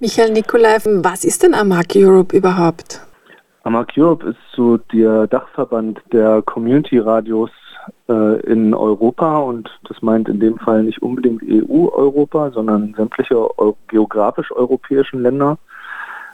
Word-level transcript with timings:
Michael 0.00 0.30
Nikolai, 0.32 0.78
was 1.02 1.24
ist 1.24 1.42
denn 1.42 1.54
Amag 1.54 1.96
Europe 1.96 2.36
überhaupt? 2.36 3.00
Amag 3.64 3.88
Europe 3.96 4.28
ist 4.28 4.38
so 4.54 4.76
der 4.76 5.26
Dachverband 5.26 6.00
der 6.12 6.40
Community-Radios 6.42 7.50
äh, 8.08 8.40
in 8.42 8.74
Europa 8.74 9.38
und 9.38 9.68
das 9.88 10.00
meint 10.00 10.28
in 10.28 10.38
dem 10.38 10.56
Fall 10.56 10.84
nicht 10.84 11.02
unbedingt 11.02 11.42
EU-Europa, 11.42 12.52
sondern 12.52 12.94
sämtliche 12.96 13.48
geografisch 13.88 14.52
europäischen 14.52 15.20
Länder 15.20 15.58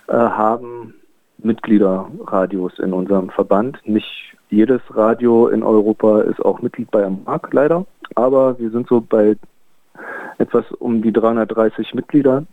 äh, 0.08 0.12
haben 0.12 0.92
Mitgliederradios 1.38 2.78
in 2.80 2.92
unserem 2.92 3.30
Verband. 3.30 3.78
Nicht 3.86 4.36
jedes 4.50 4.82
Radio 4.90 5.48
in 5.48 5.62
Europa 5.62 6.20
ist 6.20 6.44
auch 6.44 6.60
Mitglied 6.60 6.90
bei 6.90 7.02
Amag 7.06 7.50
leider, 7.52 7.86
aber 8.14 8.58
wir 8.58 8.68
sind 8.68 8.88
so 8.88 9.00
bei 9.00 9.36
etwas 10.36 10.70
um 10.72 11.00
die 11.00 11.14
330 11.14 11.94
Mitglieder 11.94 12.44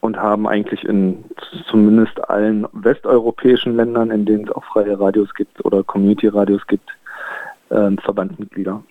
und 0.00 0.16
haben 0.16 0.46
eigentlich 0.46 0.84
in 0.84 1.24
zumindest 1.68 2.28
allen 2.28 2.66
westeuropäischen 2.72 3.76
Ländern, 3.76 4.10
in 4.10 4.24
denen 4.24 4.44
es 4.44 4.52
auch 4.52 4.64
freie 4.64 4.98
Radios 4.98 5.32
gibt 5.34 5.64
oder 5.64 5.82
Community-Radios 5.82 6.66
gibt, 6.66 6.88
äh, 7.70 7.90
Verbandsmitglieder. 8.02 8.82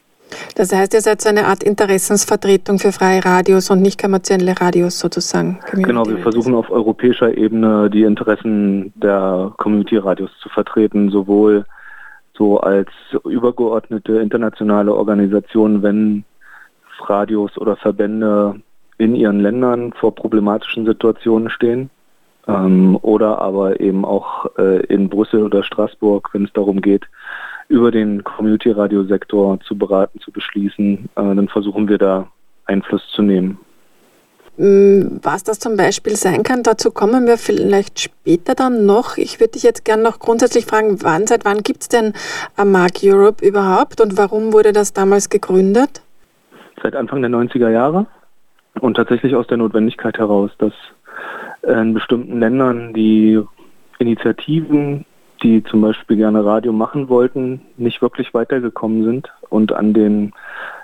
Das 0.55 0.73
heißt, 0.73 0.93
ihr 0.93 1.01
seid 1.01 1.21
so 1.21 1.29
eine 1.29 1.47
Art 1.47 1.63
Interessensvertretung 1.63 2.77
für 2.79 2.91
freie 2.91 3.23
Radios 3.23 3.71
und 3.71 3.81
nicht 3.81 3.99
kommerzielle 3.99 4.59
Radios 4.59 4.99
sozusagen. 4.99 5.59
Genau, 5.73 6.05
wir 6.05 6.19
versuchen 6.19 6.53
auf 6.53 6.69
europäischer 6.69 7.35
Ebene 7.35 7.89
die 7.89 8.03
Interessen 8.03 8.93
der 8.95 9.53
Community-Radios 9.57 10.31
zu 10.41 10.49
vertreten, 10.49 11.09
sowohl 11.09 11.65
so 12.37 12.59
als 12.59 12.89
übergeordnete 13.25 14.19
internationale 14.19 14.93
Organisation, 14.93 15.81
wenn 15.81 16.23
Radios 17.07 17.57
oder 17.57 17.75
Verbände 17.75 18.61
in 18.99 19.15
ihren 19.15 19.39
Ländern 19.39 19.93
vor 19.93 20.13
problematischen 20.13 20.85
Situationen 20.85 21.49
stehen. 21.49 21.89
Ähm, 22.47 22.97
oder 23.01 23.39
aber 23.39 23.79
eben 23.79 24.05
auch 24.05 24.45
äh, 24.57 24.85
in 24.85 25.09
Brüssel 25.09 25.43
oder 25.43 25.63
Straßburg, 25.63 26.29
wenn 26.33 26.45
es 26.45 26.53
darum 26.53 26.81
geht, 26.81 27.05
über 27.67 27.91
den 27.91 28.23
Community-Radio-Sektor 28.23 29.59
zu 29.61 29.77
beraten, 29.77 30.19
zu 30.19 30.31
beschließen, 30.31 31.09
äh, 31.15 31.35
dann 31.35 31.47
versuchen 31.47 31.87
wir 31.87 31.97
da 31.97 32.27
Einfluss 32.65 33.03
zu 33.13 33.21
nehmen. 33.21 33.59
Mm, 34.57 35.19
was 35.21 35.43
das 35.43 35.59
zum 35.59 35.77
Beispiel 35.77 36.15
sein 36.15 36.43
kann, 36.43 36.63
dazu 36.63 36.91
kommen 36.91 37.27
wir 37.27 37.37
vielleicht 37.37 37.99
später 37.99 38.55
dann 38.55 38.85
noch. 38.85 39.17
Ich 39.17 39.39
würde 39.39 39.51
dich 39.51 39.63
jetzt 39.63 39.85
gerne 39.85 40.03
noch 40.03 40.19
grundsätzlich 40.19 40.65
fragen, 40.65 40.97
wann, 41.03 41.27
seit 41.27 41.45
wann 41.45 41.59
gibt 41.59 41.83
es 41.83 41.87
denn 41.87 42.13
Amag 42.57 43.01
Europe 43.03 43.45
überhaupt 43.45 44.01
und 44.01 44.17
warum 44.17 44.51
wurde 44.51 44.73
das 44.73 44.91
damals 44.91 45.29
gegründet? 45.29 46.01
Seit 46.81 46.95
Anfang 46.95 47.21
der 47.21 47.29
90er 47.29 47.69
Jahre 47.69 48.07
und 48.79 48.95
tatsächlich 48.95 49.35
aus 49.35 49.47
der 49.47 49.57
Notwendigkeit 49.57 50.17
heraus, 50.17 50.51
dass 50.57 50.73
in 51.63 51.93
bestimmten 51.93 52.39
Ländern 52.39 52.93
die 52.93 53.41
Initiativen 53.99 55.05
die 55.43 55.63
zum 55.63 55.81
Beispiel 55.81 56.17
gerne 56.17 56.43
Radio 56.43 56.73
machen 56.73 57.09
wollten, 57.09 57.61
nicht 57.77 58.01
wirklich 58.01 58.33
weitergekommen 58.33 59.03
sind 59.03 59.31
und 59.49 59.71
an 59.73 59.93
den 59.93 60.33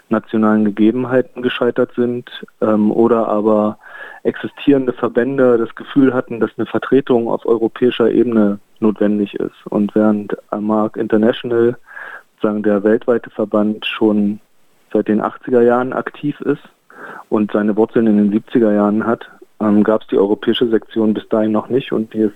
nationalen 0.09 0.65
Gegebenheiten 0.65 1.41
gescheitert 1.41 1.91
sind 1.95 2.29
ähm, 2.61 2.91
oder 2.91 3.27
aber 3.27 3.77
existierende 4.23 4.93
Verbände 4.93 5.57
das 5.57 5.73
Gefühl 5.75 6.13
hatten, 6.13 6.39
dass 6.39 6.51
eine 6.57 6.67
Vertretung 6.67 7.27
auf 7.27 7.45
europäischer 7.45 8.11
Ebene 8.11 8.59
notwendig 8.79 9.33
ist. 9.35 9.65
Und 9.69 9.95
während 9.95 10.37
Amag 10.51 10.95
International, 10.95 11.75
sagen 12.41 12.61
der 12.61 12.83
weltweite 12.83 13.29
Verband, 13.31 13.85
schon 13.85 14.39
seit 14.93 15.07
den 15.07 15.21
80er 15.21 15.61
Jahren 15.61 15.91
aktiv 15.91 16.39
ist 16.41 16.63
und 17.29 17.51
seine 17.51 17.75
Wurzeln 17.75 18.07
in 18.07 18.17
den 18.17 18.33
70er 18.33 18.73
Jahren 18.73 19.05
hat, 19.05 19.29
ähm, 19.59 19.83
gab 19.83 20.01
es 20.01 20.07
die 20.07 20.17
europäische 20.17 20.67
Sektion 20.67 21.13
bis 21.13 21.27
dahin 21.29 21.51
noch 21.51 21.69
nicht 21.69 21.91
und 21.91 22.13
die 22.13 22.19
ist 22.19 22.35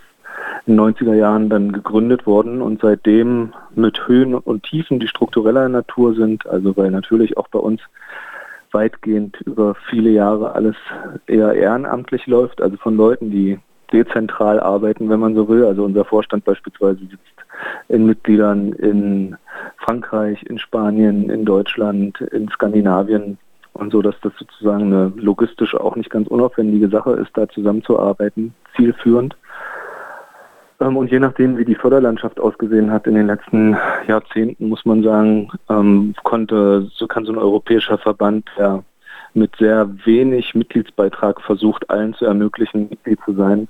in 0.66 0.78
den 0.78 0.94
90er 0.94 1.14
Jahren 1.14 1.50
dann 1.50 1.72
gegründet 1.72 2.26
worden 2.26 2.62
und 2.62 2.82
seitdem 2.82 3.54
mit 3.76 4.08
Höhen 4.08 4.36
und 4.36 4.64
Tiefen, 4.64 5.00
die 5.00 5.08
struktureller 5.08 5.68
Natur 5.70 6.16
sind, 6.16 6.48
also 6.48 6.76
weil 6.78 6.92
natürlich 6.92 7.38
auch 7.38 7.48
bei 7.48 7.60
uns 7.60 7.82
weitgehend 8.72 9.42
über 9.42 9.76
viele 9.90 10.12
Jahre 10.12 10.54
alles 10.54 10.76
eher 11.28 11.54
ehrenamtlich 11.54 12.28
läuft, 12.28 12.62
also 12.62 12.78
von 12.78 12.96
Leuten, 12.96 13.32
die 13.32 13.60
dezentral 13.92 14.60
arbeiten, 14.60 15.10
wenn 15.10 15.20
man 15.20 15.36
so 15.36 15.50
will. 15.50 15.66
Also 15.66 15.84
unser 15.84 16.06
Vorstand 16.06 16.46
beispielsweise 16.46 17.00
sitzt 17.00 17.24
in 17.88 18.06
Mitgliedern 18.06 18.74
in 18.74 19.36
Frankreich, 19.78 20.44
in 20.44 20.60
Spanien, 20.60 21.30
in 21.30 21.46
Deutschland, 21.46 22.22
in 22.22 22.50
Skandinavien 22.50 23.38
und 23.80 23.92
so, 23.92 24.02
dass 24.02 24.16
das 24.22 24.34
sozusagen 24.38 24.94
eine 24.94 25.14
logistisch 25.16 25.76
auch 25.76 25.96
nicht 25.96 26.10
ganz 26.10 26.28
unaufwendige 26.28 26.90
Sache 26.90 27.12
ist, 27.14 27.32
da 27.34 27.48
zusammenzuarbeiten, 27.48 28.54
zielführend. 28.76 29.36
Ähm, 30.80 30.98
und 30.98 31.12
je 31.12 31.20
nachdem, 31.20 31.58
wie 31.58 31.66
die 31.66 31.76
Förderlandschaft 31.76 32.40
ausgesehen 32.40 32.92
hat 32.92 33.08
in 33.08 33.16
den 33.16 33.28
letzten 33.28 33.78
Jahrzehnten, 34.08 34.70
muss 34.70 34.86
man 34.86 35.04
sagen, 35.04 35.50
ähm, 35.70 36.14
konnte, 36.24 36.90
so 36.94 37.08
kann 37.08 37.26
so 37.26 37.32
ein 37.32 37.38
europäischer 37.38 37.98
Verband, 37.98 38.50
der 38.58 38.84
mit 39.34 39.56
sehr 39.58 39.90
wenig 40.06 40.56
Mitgliedsbeitrag 40.56 41.42
versucht, 41.42 41.90
allen 41.90 42.14
zu 42.16 42.26
ermöglichen, 42.26 42.90
Mitglied 42.90 43.20
zu 43.26 43.34
sein, 43.34 43.68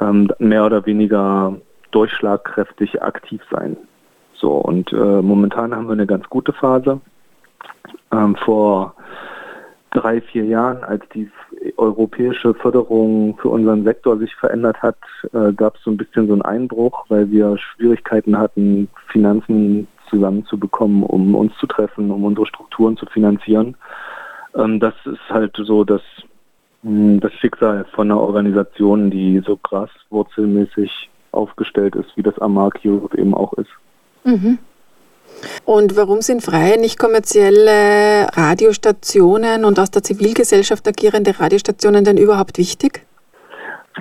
ähm, 0.00 0.30
mehr 0.38 0.64
oder 0.66 0.84
weniger 0.86 1.56
durchschlagkräftig 1.90 3.02
aktiv 3.02 3.40
sein. 3.50 3.76
So, 4.34 4.52
und 4.52 4.92
äh, 4.92 5.22
momentan 5.22 5.74
haben 5.74 5.86
wir 5.86 5.92
eine 5.92 6.06
ganz 6.06 6.28
gute 6.28 6.52
Phase. 6.52 7.00
Ähm, 8.12 8.36
vor 8.36 8.94
drei, 10.00 10.20
vier 10.20 10.44
Jahren, 10.44 10.84
als 10.84 11.02
die 11.14 11.30
europäische 11.76 12.54
Förderung 12.54 13.36
für 13.40 13.48
unseren 13.48 13.84
Sektor 13.84 14.18
sich 14.18 14.34
verändert 14.36 14.80
hat, 14.82 14.98
äh, 15.32 15.52
gab 15.52 15.76
es 15.76 15.82
so 15.82 15.90
ein 15.90 15.96
bisschen 15.96 16.26
so 16.26 16.32
einen 16.32 16.42
Einbruch, 16.42 17.04
weil 17.08 17.30
wir 17.30 17.56
Schwierigkeiten 17.58 18.38
hatten, 18.38 18.88
Finanzen 19.08 19.88
zusammenzubekommen, 20.08 21.02
um 21.02 21.34
uns 21.34 21.52
zu 21.58 21.66
treffen, 21.66 22.10
um 22.10 22.24
unsere 22.24 22.46
Strukturen 22.46 22.96
zu 22.96 23.06
finanzieren. 23.06 23.76
Ähm, 24.54 24.80
das 24.80 24.94
ist 25.04 25.28
halt 25.28 25.56
so 25.56 25.84
das, 25.84 26.02
mh, 26.82 26.90
hm, 26.90 27.20
das 27.20 27.32
Schicksal 27.34 27.84
von 27.92 28.10
einer 28.10 28.20
Organisation, 28.20 29.10
die 29.10 29.40
so 29.44 29.56
graswurzelmäßig 29.56 31.10
aufgestellt 31.32 31.94
ist, 31.96 32.16
wie 32.16 32.22
das 32.22 32.38
Amag 32.38 32.80
Europe 32.84 33.18
eben 33.18 33.34
auch 33.34 33.52
ist. 33.54 33.70
Mhm. 34.24 34.58
Und 35.64 35.96
warum 35.96 36.22
sind 36.22 36.42
freie, 36.42 36.80
nicht 36.80 36.98
kommerzielle 36.98 38.28
Radiostationen 38.34 39.64
und 39.64 39.78
aus 39.78 39.90
der 39.90 40.02
Zivilgesellschaft 40.02 40.86
agierende 40.88 41.38
Radiostationen 41.38 42.04
denn 42.04 42.16
überhaupt 42.16 42.58
wichtig? 42.58 43.06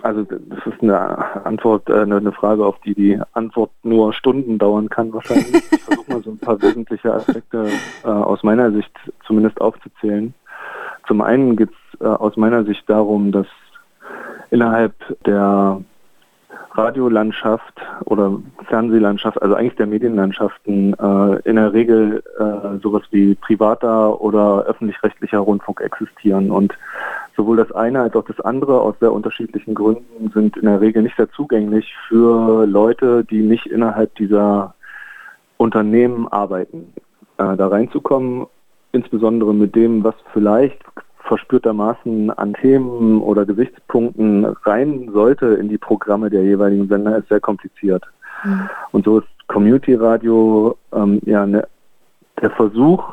Also 0.04 0.24
das 0.24 0.60
ist 0.66 0.82
eine 0.82 1.46
Antwort, 1.46 1.90
äh, 1.90 2.02
eine 2.02 2.32
Frage, 2.32 2.66
auf 2.66 2.80
die 2.86 2.94
die 2.94 3.20
Antwort 3.34 3.72
nur 3.84 4.14
Stunden 4.14 4.58
dauern 4.58 4.90
kann 4.90 5.14
wahrscheinlich. 5.14 5.64
Ich 5.72 5.82
versuche 5.82 6.12
mal 6.12 6.24
so 6.24 6.32
ein 6.32 6.38
paar 6.38 6.62
wesentliche 6.62 7.14
Aspekte 7.14 7.68
äh, 8.04 8.08
aus 8.08 8.44
meiner 8.44 8.72
Sicht 8.72 8.92
zumindest 9.26 9.60
aufzuzählen. 9.62 10.34
Zum 11.08 11.22
einen 11.22 11.56
geht 11.56 11.70
es 11.70 12.02
äh, 12.02 12.06
aus 12.06 12.38
meiner 12.38 12.64
Sicht 12.66 12.84
darum, 12.90 13.32
dass 13.32 13.48
innerhalb 14.52 14.94
der 15.26 15.82
Radiolandschaft 16.72 17.82
oder 18.06 18.40
Fernsehlandschaft, 18.68 19.42
also 19.42 19.56
eigentlich 19.56 19.76
der 19.76 19.88
Medienlandschaften, 19.88 20.94
äh, 20.94 21.50
in 21.50 21.56
der 21.56 21.74
Regel 21.74 22.24
äh, 22.38 22.80
sowas 22.82 23.04
wie 23.12 23.36
privater 23.36 24.22
oder 24.22 24.66
öffentlich-rechtlicher 24.66 25.40
Rundfunk 25.40 25.82
existieren. 25.82 26.52
Und 26.52 26.78
sowohl 27.36 27.58
das 27.58 27.72
eine 27.72 28.02
als 28.02 28.16
auch 28.16 28.26
das 28.26 28.40
andere 28.42 28.80
aus 28.82 28.96
sehr 29.00 29.12
unterschiedlichen 29.12 29.76
Gründen 29.76 30.32
sind 30.34 30.58
in 30.58 30.66
der 30.66 30.82
Regel 30.82 31.04
nicht 31.04 31.18
sehr 31.18 31.30
zugänglich 31.32 31.94
für 32.08 32.66
Leute, 32.66 33.26
die 33.26 33.42
nicht 33.42 33.66
innerhalb 33.66 34.14
dieser 34.16 34.76
Unternehmen 35.58 36.28
arbeiten. 36.28 36.94
Äh, 37.38 37.56
da 37.58 37.68
reinzukommen, 37.68 38.48
insbesondere 38.92 39.54
mit 39.54 39.76
dem, 39.76 40.04
was 40.04 40.16
vielleicht 40.34 40.80
verspürtermaßen 41.28 42.32
an 42.32 42.54
Themen 42.54 43.22
oder 43.22 43.46
Gesichtspunkten 43.46 44.46
rein 44.46 45.10
sollte 45.14 45.48
in 45.48 45.70
die 45.70 45.78
Programme 45.78 46.30
der 46.30 46.44
jeweiligen 46.44 46.88
Sender, 46.88 47.18
ist 47.18 47.30
sehr 47.30 47.40
kompliziert. 47.40 48.04
Mhm. 48.44 48.70
Und 48.92 49.06
so 49.06 49.20
ist 49.20 49.28
Community 49.48 49.96
Radio 49.96 50.78
ähm, 50.94 51.20
ja 51.26 51.46
ne, 51.46 51.68
der 52.42 52.52
Versuch, 52.52 53.04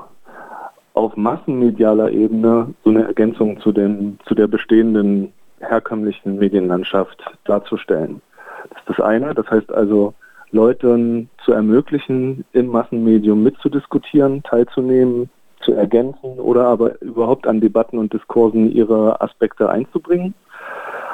auf 0.94 1.16
massenmedialer 1.16 2.10
Ebene 2.10 2.72
so 2.84 2.90
eine 2.90 3.04
Ergänzung 3.04 3.60
zu, 3.60 3.72
den, 3.72 4.18
zu 4.26 4.34
der 4.34 4.46
bestehenden 4.46 5.32
herkömmlichen 5.58 6.38
Medienlandschaft 6.38 7.22
darzustellen. 7.44 8.20
Das 8.70 8.78
ist 8.78 8.88
das 8.98 9.00
eine. 9.00 9.34
Das 9.34 9.48
heißt 9.50 9.72
also, 9.72 10.14
Leuten 10.52 11.28
zu 11.44 11.52
ermöglichen, 11.52 12.44
im 12.52 12.68
Massenmedium 12.68 13.42
mitzudiskutieren, 13.42 14.42
teilzunehmen, 14.44 15.28
zu 15.64 15.72
ergänzen 15.72 16.38
oder 16.38 16.66
aber 16.66 17.00
überhaupt 17.02 17.46
an 17.46 17.60
Debatten 17.60 17.98
und 17.98 18.12
Diskursen 18.12 18.70
ihre 18.70 19.20
Aspekte 19.20 19.68
einzubringen. 19.68 20.34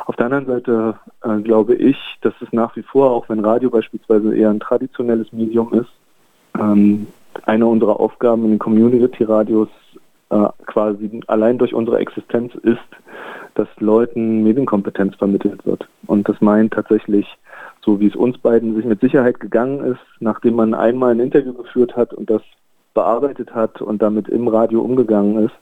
Auf 0.07 0.17
der 0.17 0.27
anderen 0.27 0.47
Seite 0.47 0.99
äh, 1.23 1.41
glaube 1.41 1.75
ich, 1.75 1.97
dass 2.23 2.35
es 2.41 2.53
nach 2.53 2.75
wie 2.77 2.83
vor, 2.83 3.11
auch 3.11 3.29
wenn 3.29 3.41
Radio 3.41 3.71
beispielsweise 3.71 4.35
eher 4.35 4.51
ein 4.51 4.61
traditionelles 4.61 5.33
Medium 5.33 5.73
ist, 5.73 5.91
ähm, 6.59 7.07
eine 7.45 7.67
unserer 7.67 8.01
Aufgaben 8.01 8.45
in 8.45 8.51
den 8.51 8.59
Community-Radios 8.59 9.69
äh, 10.31 10.49
quasi 10.67 11.21
allein 11.27 11.59
durch 11.59 11.75
unsere 11.75 11.99
Existenz 11.99 12.55
ist, 12.57 12.79
dass 13.55 13.69
Leuten 13.79 14.43
Medienkompetenz 14.43 15.17
vermittelt 15.17 15.65
wird. 15.67 15.89
Und 16.07 16.29
das 16.29 16.41
meint 16.41 16.73
tatsächlich, 16.73 17.27
so 17.85 18.01
wie 18.01 18.09
es 18.09 18.17
uns 18.17 18.39
beiden 18.39 18.75
sich 18.75 18.85
mit 18.85 19.01
Sicherheit 19.01 19.41
gegangen 19.41 19.85
ist, 19.85 20.01
nachdem 20.21 20.55
man 20.55 20.75
einmal 20.75 21.13
ein 21.13 21.21
Interview 21.21 21.53
geführt 21.55 21.97
hat 21.97 22.13
und 22.15 22.31
das 22.31 22.43
bearbeitet 22.95 23.55
hat 23.55 23.81
und 23.81 24.03
damit 24.03 24.29
im 24.29 24.49
Radio 24.49 24.81
umgegangen 24.81 25.45
ist, 25.45 25.55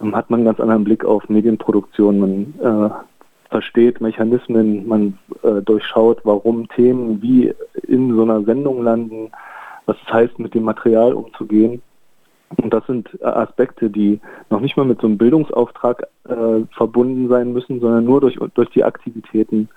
ähm, 0.00 0.14
hat 0.14 0.30
man 0.30 0.40
einen 0.40 0.46
ganz 0.46 0.60
anderen 0.60 0.84
Blick 0.84 1.04
auf 1.04 1.28
Medienproduktion. 1.28 2.20
Man 2.20 2.54
äh, 2.60 2.90
versteht 3.50 4.00
Mechanismen, 4.00 4.86
man 4.86 5.18
äh, 5.42 5.60
durchschaut, 5.62 6.20
warum 6.24 6.68
Themen 6.68 7.20
wie 7.22 7.52
in 7.86 8.14
so 8.14 8.22
einer 8.22 8.42
Sendung 8.44 8.82
landen, 8.82 9.30
was 9.86 9.96
es 10.06 10.12
heißt, 10.12 10.38
mit 10.38 10.54
dem 10.54 10.64
Material 10.64 11.12
umzugehen. 11.12 11.82
Und 12.56 12.72
das 12.74 12.86
sind 12.86 13.08
äh, 13.20 13.24
Aspekte, 13.24 13.90
die 13.90 14.20
noch 14.50 14.60
nicht 14.60 14.76
mal 14.76 14.86
mit 14.86 15.00
so 15.00 15.06
einem 15.06 15.18
Bildungsauftrag 15.18 16.06
äh, 16.28 16.64
verbunden 16.72 17.28
sein 17.28 17.52
müssen, 17.52 17.80
sondern 17.80 18.04
nur 18.04 18.20
durch, 18.20 18.38
durch 18.54 18.70
die 18.70 18.84
Aktivitäten 18.84 19.68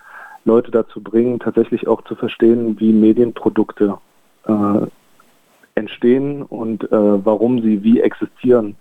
Leute 0.45 0.71
dazu 0.71 1.01
bringen, 1.01 1.39
tatsächlich 1.39 1.87
auch 1.87 2.01
zu 2.03 2.15
verstehen, 2.15 2.79
wie 2.79 2.91
Medienprodukte 2.91 3.97
äh, 4.45 4.87
entstehen 5.75 6.43
und 6.43 6.83
äh, 6.91 7.25
warum 7.25 7.61
sie 7.61 7.83
wie 7.83 8.01
existieren. 8.01 8.75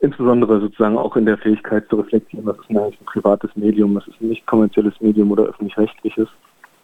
Insbesondere 0.00 0.60
sozusagen 0.60 0.96
auch 0.96 1.16
in 1.16 1.26
der 1.26 1.38
Fähigkeit 1.38 1.88
zu 1.88 1.96
reflektieren, 1.96 2.46
was 2.46 2.56
ist 2.58 2.70
eigentlich 2.70 3.00
ein 3.00 3.06
privates 3.06 3.50
Medium, 3.56 3.96
was 3.96 4.06
ist 4.06 4.20
ein 4.20 4.28
nicht 4.28 4.46
kommerzielles 4.46 4.94
Medium 5.00 5.32
oder 5.32 5.44
öffentlich-rechtliches. 5.44 6.28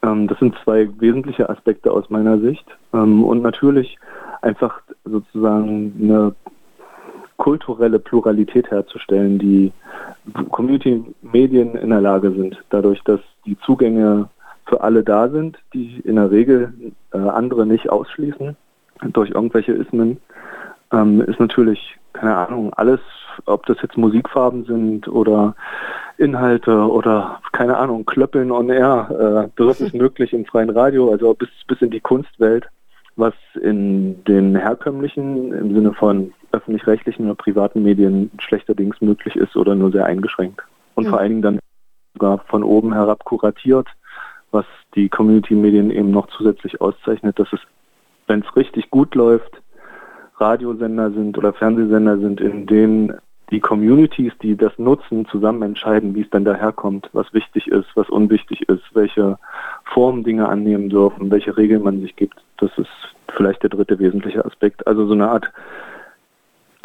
Ähm, 0.02 0.26
das 0.26 0.38
sind 0.40 0.56
zwei 0.64 0.88
wesentliche 0.98 1.48
Aspekte 1.48 1.92
aus 1.92 2.10
meiner 2.10 2.38
Sicht. 2.38 2.66
Ähm, 2.92 3.22
und 3.22 3.42
natürlich 3.42 3.96
einfach 4.42 4.80
sozusagen 5.04 5.94
eine 6.00 6.34
kulturelle 7.36 7.98
Pluralität 7.98 8.70
herzustellen, 8.70 9.38
die 9.38 9.72
Community-Medien 10.50 11.74
in 11.74 11.90
der 11.90 12.00
Lage 12.00 12.32
sind, 12.32 12.62
dadurch, 12.70 13.02
dass 13.04 13.20
die 13.44 13.58
Zugänge 13.60 14.28
für 14.66 14.80
alle 14.80 15.02
da 15.02 15.28
sind, 15.28 15.58
die 15.72 16.00
in 16.04 16.16
der 16.16 16.30
Regel 16.30 16.72
äh, 17.12 17.18
andere 17.18 17.66
nicht 17.66 17.90
ausschließen 17.90 18.56
durch 19.02 19.30
irgendwelche 19.30 19.72
Ismen, 19.72 20.18
ähm, 20.92 21.20
ist 21.22 21.40
natürlich, 21.40 21.96
keine 22.12 22.36
Ahnung, 22.36 22.72
alles, 22.74 23.00
ob 23.46 23.66
das 23.66 23.78
jetzt 23.82 23.96
Musikfarben 23.96 24.64
sind 24.64 25.08
oder 25.08 25.54
Inhalte 26.18 26.88
oder, 26.88 27.40
keine 27.52 27.76
Ahnung, 27.76 28.06
Klöppeln 28.06 28.50
on 28.52 28.70
Air, 28.70 29.48
äh, 29.48 29.50
das 29.56 29.80
ist 29.80 29.94
möglich 29.94 30.32
im 30.32 30.44
freien 30.44 30.70
Radio, 30.70 31.10
also 31.10 31.34
bis, 31.34 31.48
bis 31.66 31.80
in 31.82 31.90
die 31.90 32.00
Kunstwelt, 32.00 32.68
was 33.16 33.34
in 33.60 34.22
den 34.24 34.56
herkömmlichen, 34.56 35.52
im 35.52 35.74
Sinne 35.74 35.92
von 35.92 36.32
öffentlich-rechtlichen 36.52 37.26
oder 37.26 37.34
privaten 37.34 37.82
Medien 37.82 38.30
schlechterdings 38.38 39.00
möglich 39.00 39.36
ist 39.36 39.56
oder 39.56 39.74
nur 39.74 39.90
sehr 39.90 40.06
eingeschränkt. 40.06 40.62
Und 40.94 41.06
mhm. 41.06 41.10
vor 41.10 41.18
allen 41.18 41.30
Dingen 41.30 41.42
dann 41.42 41.58
sogar 42.14 42.38
von 42.46 42.62
oben 42.62 42.92
herab 42.92 43.24
kuratiert, 43.24 43.88
was 44.52 44.64
die 44.94 45.08
Community-Medien 45.08 45.90
eben 45.90 46.12
noch 46.12 46.28
zusätzlich 46.28 46.80
auszeichnet, 46.80 47.38
dass 47.38 47.52
es, 47.52 47.60
wenn 48.26 48.40
es 48.40 48.56
richtig 48.56 48.90
gut 48.90 49.14
läuft, 49.14 49.62
Radiosender 50.36 51.10
sind 51.12 51.38
oder 51.38 51.52
Fernsehsender 51.52 52.18
sind, 52.18 52.40
in 52.40 52.66
denen 52.66 53.14
die 53.50 53.60
Communities, 53.60 54.32
die 54.42 54.56
das 54.56 54.72
nutzen, 54.78 55.26
zusammen 55.26 55.62
entscheiden, 55.62 56.14
wie 56.14 56.22
es 56.22 56.30
dann 56.30 56.44
daherkommt, 56.44 57.10
was 57.12 57.32
wichtig 57.32 57.68
ist, 57.68 57.86
was 57.94 58.08
unwichtig 58.08 58.68
ist, 58.68 58.82
welche 58.94 59.38
Formen 59.84 60.24
Dinge 60.24 60.48
annehmen 60.48 60.88
dürfen, 60.88 61.30
welche 61.30 61.56
Regeln 61.56 61.82
man 61.82 62.00
sich 62.00 62.16
gibt. 62.16 62.42
Das 62.56 62.70
ist 62.78 62.90
vielleicht 63.28 63.62
der 63.62 63.70
dritte 63.70 63.98
wesentliche 63.98 64.44
Aspekt. 64.44 64.86
Also 64.86 65.06
so 65.06 65.12
eine 65.12 65.28
Art 65.28 65.52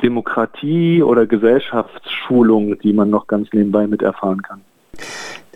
Demokratie 0.03 1.01
oder 1.01 1.25
Gesellschaftsschulung, 1.25 2.79
die 2.79 2.93
man 2.93 3.09
noch 3.09 3.27
ganz 3.27 3.51
nebenbei 3.51 3.87
mit 3.87 4.01
erfahren 4.01 4.41
kann. 4.41 4.61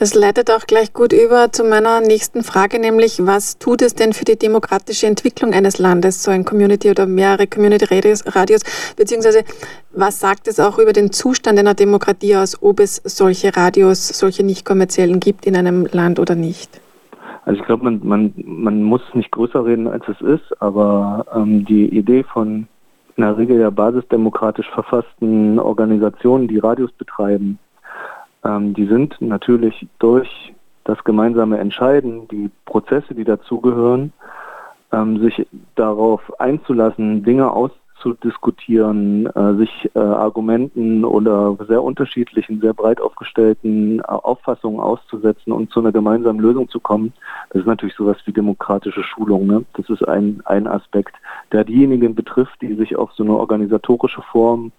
Das 0.04 0.16
leitet 0.16 0.52
auch 0.52 0.68
gleich 0.68 0.92
gut 0.92 1.14
über 1.14 1.54
zu 1.54 1.64
meiner 1.64 2.02
nächsten 2.02 2.44
Frage, 2.44 2.78
nämlich 2.78 3.26
was 3.26 3.58
tut 3.58 3.82
es 3.82 3.96
denn 3.96 4.12
für 4.12 4.26
die 4.26 4.38
demokratische 4.38 5.08
Entwicklung 5.08 5.54
eines 5.54 5.80
Landes, 5.80 6.26
so 6.26 6.30
ein 6.30 6.44
Community 6.44 6.90
oder 6.90 7.06
mehrere 7.06 7.48
Community-Radios, 7.48 8.64
beziehungsweise 8.98 9.46
was 9.94 10.20
sagt 10.20 10.50
es 10.50 10.60
auch 10.60 10.78
über 10.78 10.92
den 10.92 11.14
Zustand 11.14 11.58
einer 11.58 11.74
Demokratie 11.74 12.36
aus, 12.36 12.62
ob 12.62 12.82
es 12.82 12.98
solche 13.06 13.56
Radios, 13.56 14.10
solche 14.10 14.44
nicht 14.44 14.66
kommerziellen 14.66 15.22
gibt 15.22 15.46
in 15.46 15.56
einem 15.56 15.88
Land 15.90 16.20
oder 16.20 16.36
nicht? 16.36 16.82
Also 17.46 17.62
ich 17.62 17.66
glaube, 17.66 17.86
man, 17.86 18.02
man, 18.04 18.34
man 18.44 18.84
muss 18.84 19.04
nicht 19.14 19.32
größer 19.32 19.64
reden, 19.64 19.88
als 19.88 20.04
es 20.10 20.20
ist, 20.20 20.62
aber 20.62 21.26
ähm, 21.34 21.64
die 21.64 21.86
Idee 21.98 22.26
von 22.26 22.68
in 23.16 23.24
der 23.24 23.38
Regel 23.38 23.58
ja 23.58 23.70
basisdemokratisch 23.70 24.70
verfassten 24.70 25.60
Organisationen, 25.60 26.50
die 26.50 26.60
Radios 26.60 26.92
betreiben, 26.92 27.58
ähm, 28.44 28.74
die 28.74 28.86
sind 28.86 29.19
natürlich 29.22 29.88
durch 30.00 30.54
das 30.84 31.04
gemeinsame 31.04 31.57
Entscheiden, 31.60 32.28
die 32.28 32.50
Prozesse, 32.66 33.16
die 33.16 33.24
dazugehören, 33.24 34.12
ähm, 34.92 35.19
sich 35.19 35.48
darauf 35.75 36.22
einzulassen, 36.40 37.24
Dinge 37.24 37.50
auszudiskutieren, 37.51 39.28
äh, 39.28 39.56
sich 39.56 39.90
äh, 39.95 40.00
Argumenten 40.00 41.06
oder 41.06 41.57
sehr 41.68 41.81
unterschiedlichen, 41.81 42.60
sehr 42.60 42.74
breit 42.74 43.00
aufgestellten 43.00 44.00
äh, 44.00 44.04
Auffassungen 44.04 44.81
auszusetzen 44.81 45.54
und 45.54 45.72
zu 45.72 45.80
einer 45.80 45.94
gemeinsamen 45.94 46.40
Lösung 46.40 46.68
zu 46.68 46.81
kommen. 46.81 47.13
Das 47.51 47.62
ist 47.62 47.68
natürlich 47.68 47.95
sowas 47.95 48.18
wie 48.25 48.34
demokratische 48.34 49.04
Schulung. 49.04 49.48
Ne? 49.48 49.63
Das 49.74 49.90
ist 49.90 50.06
ein, 50.07 50.42
ein 50.45 50.68
Aspekt, 50.68 51.16
der 51.54 51.63
diejenigen 51.63 52.13
betrifft, 52.13 52.62
die 52.62 52.75
sich 52.75 52.98
auf 52.98 53.13
so 53.13 53.24
eine 53.24 53.38
organisatorische 53.38 54.22
Form 54.22 54.74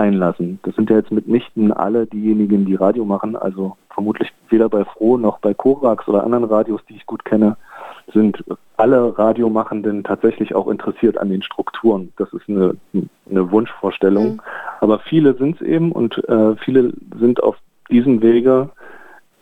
einlassen. 0.00 0.58
Das 0.62 0.74
sind 0.74 0.90
ja 0.90 0.96
jetzt 0.96 1.12
mitnichten 1.12 1.72
alle 1.72 2.06
diejenigen, 2.06 2.64
die 2.64 2.74
Radio 2.74 3.04
machen, 3.04 3.36
also 3.36 3.76
vermutlich 3.92 4.32
weder 4.48 4.68
bei 4.68 4.84
Froh 4.84 5.18
noch 5.18 5.38
bei 5.40 5.52
Korax 5.52 6.08
oder 6.08 6.24
anderen 6.24 6.44
Radios, 6.44 6.80
die 6.88 6.96
ich 6.96 7.06
gut 7.06 7.24
kenne, 7.24 7.56
sind 8.12 8.42
alle 8.78 9.16
Radiomachenden 9.18 10.02
tatsächlich 10.02 10.54
auch 10.54 10.68
interessiert 10.68 11.18
an 11.18 11.28
den 11.28 11.42
Strukturen. 11.42 12.12
Das 12.16 12.32
ist 12.32 12.48
eine, 12.48 12.76
eine 13.30 13.50
Wunschvorstellung. 13.50 14.34
Mhm. 14.34 14.40
Aber 14.80 14.98
viele 15.00 15.34
sind 15.34 15.60
es 15.60 15.66
eben 15.66 15.92
und 15.92 16.16
äh, 16.28 16.56
viele 16.56 16.92
sind 17.18 17.42
auf 17.42 17.56
diesem 17.90 18.22
Wege 18.22 18.70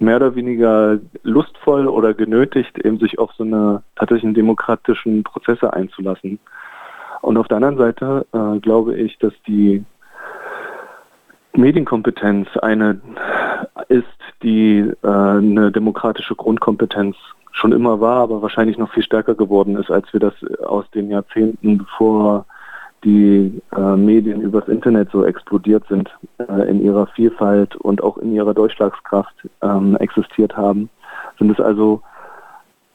mehr 0.01 0.17
oder 0.17 0.35
weniger 0.35 0.99
lustvoll 1.23 1.87
oder 1.87 2.15
genötigt, 2.15 2.85
eben 2.85 2.99
sich 2.99 3.19
auf 3.19 3.33
so 3.35 3.45
eine 3.45 3.83
tatsächlichen 3.97 4.35
demokratischen 4.35 5.23
Prozesse 5.23 5.73
einzulassen. 5.73 6.39
Und 7.21 7.37
auf 7.37 7.49
der 7.49 7.57
anderen 7.57 7.79
Seite 7.79 8.27
äh, 8.33 8.59
glaube 8.61 8.97
ich, 8.97 9.19
dass 9.19 9.33
die 9.47 9.85
Medienkompetenz 11.59 12.49
eine 12.63 13.01
ist, 13.89 14.07
die 14.43 14.79
äh, 15.03 15.09
eine 15.09 15.73
demokratische 15.73 16.35
Grundkompetenz 16.35 17.17
schon 17.53 17.73
immer 17.73 18.01
war, 18.01 18.23
aber 18.23 18.41
wahrscheinlich 18.41 18.79
noch 18.79 18.93
viel 18.93 19.03
stärker 19.03 19.35
geworden 19.35 19.77
ist, 19.77 19.91
als 19.91 20.13
wir 20.13 20.21
das 20.21 20.35
aus 20.65 20.89
den 20.93 21.11
Jahrzehnten, 21.11 21.79
bevor 21.79 22.47
die 23.05 23.61
äh, 23.77 23.97
Medien 23.97 24.41
übers 24.41 24.69
Internet 24.69 25.11
so 25.11 25.25
explodiert 25.25 25.85
sind, 25.89 26.11
äh, 26.39 26.69
in 26.69 26.83
ihrer 26.83 27.07
Vielfalt 27.09 27.77
und 27.77 28.03
auch 28.03 28.19
in 28.19 28.33
ihrer 28.33 28.55
Durchschlagskraft 28.55 29.35
ähm, 29.63 29.97
existiert 29.97 30.57
haben, 30.57 30.89
sind 31.39 31.51
es 31.51 31.61
also 31.61 32.03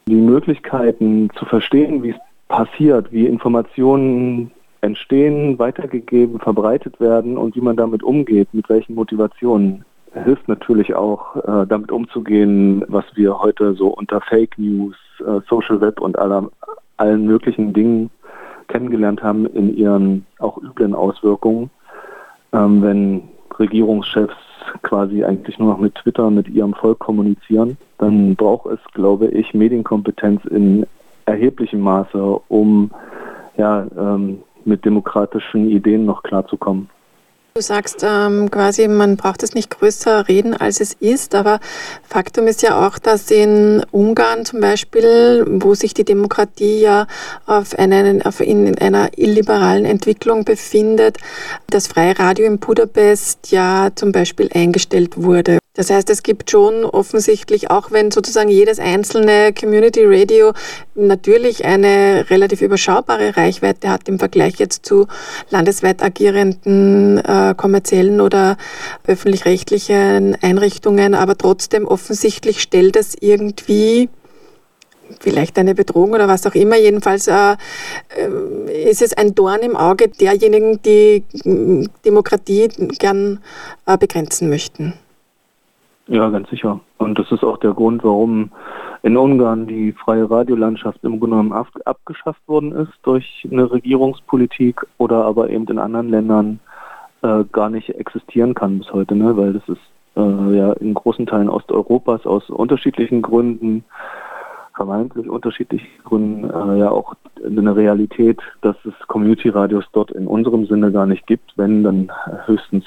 die 0.07 0.15
Möglichkeiten 0.15 1.29
zu 1.37 1.45
verstehen, 1.45 2.03
wie 2.03 2.11
es 2.11 2.17
passiert, 2.47 3.11
wie 3.11 3.25
Informationen 3.25 4.51
entstehen, 4.83 5.57
weitergegeben, 5.59 6.39
verbreitet 6.39 6.99
werden 6.99 7.37
und 7.37 7.55
wie 7.55 7.61
man 7.61 7.77
damit 7.77 8.03
umgeht, 8.03 8.53
mit 8.53 8.67
welchen 8.69 8.95
Motivationen. 8.95 9.85
Hilft 10.11 10.47
natürlich 10.47 10.93
auch, 10.93 11.37
äh, 11.37 11.65
damit 11.65 11.91
umzugehen, 11.91 12.83
was 12.87 13.05
wir 13.15 13.39
heute 13.39 13.73
so 13.73 13.87
unter 13.87 14.21
Fake 14.21 14.59
News, 14.59 14.95
äh, 15.21 15.39
Social 15.49 15.81
Web 15.81 16.01
und 16.01 16.19
aller, 16.19 16.49
allen 16.97 17.25
möglichen 17.25 17.73
Dingen 17.73 18.11
kennengelernt 18.67 19.23
haben 19.23 19.47
in 19.47 19.75
ihren 19.75 20.25
auch 20.39 20.61
üblen 20.61 20.93
Auswirkungen. 20.93 21.69
Ähm, 22.51 22.81
wenn 22.83 23.21
Regierungschefs 23.57 24.35
quasi 24.81 25.23
eigentlich 25.23 25.57
nur 25.59 25.69
noch 25.69 25.79
mit 25.79 25.95
Twitter 25.95 26.29
mit 26.29 26.47
ihrem 26.49 26.73
Volk 26.73 26.99
kommunizieren, 26.99 27.77
dann 27.97 28.35
braucht 28.35 28.67
es, 28.67 28.79
glaube 28.93 29.27
ich, 29.27 29.53
Medienkompetenz 29.53 30.43
in 30.45 30.85
erheblichem 31.25 31.79
Maße, 31.79 32.41
um 32.49 32.91
ja, 33.57 33.85
ähm, 33.97 34.39
mit 34.65 34.85
demokratischen 34.85 35.69
Ideen 35.69 36.05
noch 36.05 36.23
klarzukommen. 36.23 36.89
Du 37.55 37.61
sagst 37.61 38.03
ähm, 38.03 38.49
quasi, 38.49 38.87
man 38.87 39.15
braucht 39.15 39.43
es 39.43 39.53
nicht 39.53 39.69
größer 39.69 40.27
reden, 40.27 40.55
als 40.55 40.81
es 40.81 40.93
ist, 40.93 41.35
aber 41.35 41.59
Faktum 42.01 42.47
ist 42.47 42.63
ja 42.63 42.87
auch, 42.87 42.97
dass 42.97 43.29
in 43.29 43.83
Ungarn 43.91 44.43
zum 44.43 44.59
Beispiel, 44.59 45.45
wo 45.47 45.75
sich 45.75 45.93
die 45.93 46.03
Demokratie 46.03 46.81
ja 46.81 47.05
auf, 47.45 47.77
einen, 47.77 48.23
auf 48.23 48.39
in, 48.39 48.65
in 48.65 48.79
einer 48.79 49.19
illiberalen 49.19 49.85
Entwicklung 49.85 50.45
befindet, 50.45 51.19
das 51.67 51.85
freie 51.85 52.17
Radio 52.17 52.47
in 52.47 52.57
Budapest 52.57 53.51
ja 53.51 53.89
zum 53.93 54.11
Beispiel 54.11 54.49
eingestellt 54.51 55.21
wurde. 55.21 55.59
Das 55.75 55.89
heißt, 55.89 56.07
es 56.11 56.21
gibt 56.21 56.51
schon 56.51 56.85
offensichtlich, 56.85 57.71
auch 57.71 57.89
wenn 57.89 58.11
sozusagen 58.11 58.49
jedes 58.49 58.77
einzelne 58.77 59.53
Community 59.59 60.01
Radio 60.05 60.53
natürlich 60.93 61.65
eine 61.65 62.29
relativ 62.29 62.61
überschaubare 62.61 63.35
Reichweite 63.35 63.89
hat 63.89 64.07
im 64.07 64.19
Vergleich 64.19 64.59
jetzt 64.59 64.85
zu 64.85 65.07
landesweit 65.49 66.03
agierenden 66.03 67.17
äh, 67.17 67.55
kommerziellen 67.57 68.21
oder 68.21 68.57
öffentlich-rechtlichen 69.07 70.37
Einrichtungen, 70.43 71.15
aber 71.15 71.35
trotzdem 71.35 71.87
offensichtlich 71.87 72.61
stellt 72.61 72.95
es 72.95 73.15
irgendwie 73.19 74.09
vielleicht 75.19 75.57
eine 75.57 75.73
Bedrohung 75.73 76.11
oder 76.11 76.27
was 76.27 76.45
auch 76.45 76.53
immer. 76.53 76.77
Jedenfalls 76.77 77.27
äh, 77.27 77.53
äh, 78.15 78.89
ist 78.91 79.01
es 79.01 79.13
ein 79.13 79.33
Dorn 79.33 79.61
im 79.61 79.75
Auge 79.75 80.07
derjenigen, 80.07 80.83
die 80.83 81.23
Demokratie 82.05 82.67
gern 82.99 83.39
äh, 83.87 83.97
begrenzen 83.97 84.49
möchten. 84.49 84.93
Ja, 86.07 86.29
ganz 86.29 86.49
sicher. 86.49 86.79
Und 86.97 87.17
das 87.17 87.31
ist 87.31 87.43
auch 87.43 87.57
der 87.57 87.73
Grund, 87.73 88.03
warum 88.03 88.51
in 89.03 89.15
Ungarn 89.15 89.67
die 89.67 89.93
freie 89.93 90.29
Radiolandschaft 90.29 91.01
im 91.03 91.19
Grunde 91.19 91.37
genommen 91.37 91.53
ab, 91.53 91.67
abgeschafft 91.85 92.45
worden 92.47 92.73
ist 92.73 92.93
durch 93.03 93.47
eine 93.49 93.71
Regierungspolitik 93.71 94.85
oder 94.97 95.25
aber 95.25 95.49
eben 95.49 95.65
in 95.67 95.79
anderen 95.79 96.09
Ländern 96.09 96.59
äh, 97.21 97.45
gar 97.51 97.69
nicht 97.69 97.89
existieren 97.89 98.53
kann 98.53 98.79
bis 98.79 98.91
heute, 98.91 99.15
ne? 99.15 99.35
weil 99.37 99.53
das 99.53 99.67
ist 99.69 99.81
äh, 100.17 100.57
ja 100.57 100.73
in 100.73 100.93
großen 100.93 101.25
Teilen 101.25 101.49
Osteuropas 101.49 102.25
aus 102.25 102.49
unterschiedlichen 102.49 103.21
Gründen 103.21 103.85
vermeintlich 104.75 105.29
unterschiedlichen 105.29 105.87
Gründen 106.03 106.49
äh, 106.49 106.79
ja 106.79 106.89
auch 106.89 107.15
eine 107.45 107.75
Realität, 107.75 108.39
dass 108.61 108.75
es 108.85 108.93
Community-Radios 109.07 109.85
dort 109.91 110.11
in 110.11 110.27
unserem 110.27 110.65
Sinne 110.65 110.91
gar 110.91 111.05
nicht 111.05 111.27
gibt, 111.27 111.53
wenn 111.57 111.83
dann 111.83 112.11
höchstens 112.45 112.85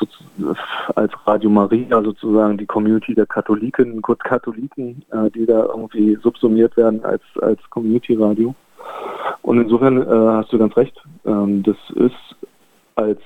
als 0.94 1.12
Radio 1.26 1.50
Maria 1.50 2.02
sozusagen 2.02 2.58
die 2.58 2.66
Community 2.66 3.14
der 3.14 3.26
Katholiken, 3.26 4.02
kurz 4.02 4.20
Katholiken, 4.20 5.02
äh, 5.12 5.30
die 5.30 5.46
da 5.46 5.64
irgendwie 5.66 6.16
subsumiert 6.22 6.76
werden 6.76 7.04
als, 7.04 7.22
als 7.40 7.60
Community-Radio. 7.70 8.54
Und 9.42 9.60
insofern 9.60 10.02
äh, 10.02 10.06
hast 10.06 10.52
du 10.52 10.58
ganz 10.58 10.76
recht, 10.76 11.00
ähm, 11.24 11.62
das 11.62 11.76
ist 11.94 12.36
als 12.96 13.20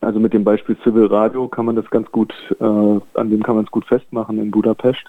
also 0.00 0.20
mit 0.20 0.34
dem 0.34 0.44
Beispiel 0.44 0.76
Civil 0.84 1.06
Radio 1.06 1.48
kann 1.48 1.64
man 1.64 1.76
das 1.76 1.88
ganz 1.88 2.10
gut, 2.12 2.34
äh, 2.60 2.64
an 2.64 3.30
dem 3.30 3.42
kann 3.42 3.56
man 3.56 3.64
es 3.64 3.70
gut 3.70 3.86
festmachen 3.86 4.38
in 4.38 4.50
Budapest. 4.50 5.02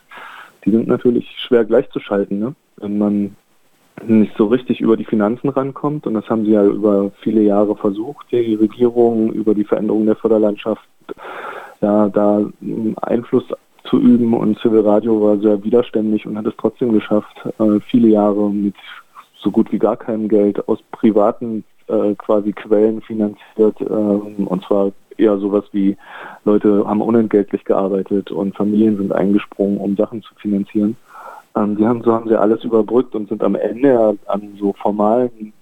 Die 0.65 0.71
sind 0.71 0.87
natürlich 0.87 1.29
schwer 1.37 1.63
gleichzuschalten. 1.63 2.39
Ne? 2.39 2.55
wenn 2.77 2.97
man 2.97 3.35
nicht 4.03 4.35
so 4.37 4.47
richtig 4.47 4.81
über 4.81 4.97
die 4.97 5.05
Finanzen 5.05 5.49
rankommt. 5.49 6.05
Und 6.05 6.15
das 6.15 6.29
haben 6.29 6.45
sie 6.45 6.51
ja 6.51 6.65
über 6.65 7.11
viele 7.21 7.41
Jahre 7.41 7.75
versucht, 7.75 8.27
die 8.31 8.55
Regierung 8.55 9.31
über 9.31 9.53
die 9.53 9.63
Veränderung 9.63 10.05
der 10.05 10.15
Förderlandschaft, 10.15 10.87
ja, 11.81 12.09
da 12.09 12.45
Einfluss 13.01 13.45
zu 13.85 13.99
üben. 13.99 14.33
Und 14.33 14.59
Civil 14.59 14.81
Radio 14.81 15.21
war 15.21 15.37
sehr 15.37 15.63
widerständig 15.63 16.25
und 16.25 16.37
hat 16.37 16.45
es 16.45 16.53
trotzdem 16.57 16.91
geschafft, 16.91 17.35
äh, 17.59 17.79
viele 17.79 18.09
Jahre 18.09 18.49
mit 18.49 18.75
so 19.37 19.51
gut 19.51 19.71
wie 19.71 19.79
gar 19.79 19.95
keinem 19.95 20.27
Geld 20.27 20.67
aus 20.67 20.79
privaten 20.91 21.63
äh, 21.87 22.15
quasi 22.15 22.51
Quellen 22.51 23.01
finanziert. 23.01 23.79
Äh, 23.79 23.83
und 23.83 24.63
zwar 24.67 24.91
eher 25.17 25.37
sowas 25.37 25.65
wie 25.71 25.97
Leute 26.43 26.85
haben 26.87 27.01
unentgeltlich 27.01 27.63
gearbeitet 27.65 28.31
und 28.31 28.55
Familien 28.55 28.97
sind 28.97 29.11
eingesprungen, 29.11 29.77
um 29.77 29.95
Sachen 29.95 30.21
zu 30.21 30.33
finanzieren. 30.35 30.95
Ähm, 31.55 31.77
die 31.77 31.85
haben, 31.85 32.03
so 32.03 32.13
haben 32.13 32.27
sie 32.27 32.39
alles 32.39 32.63
überbrückt 32.63 33.15
und 33.15 33.29
sind 33.29 33.43
am 33.43 33.55
Ende 33.55 34.17
an 34.27 34.55
so 34.59 34.73
formalen 34.73 35.53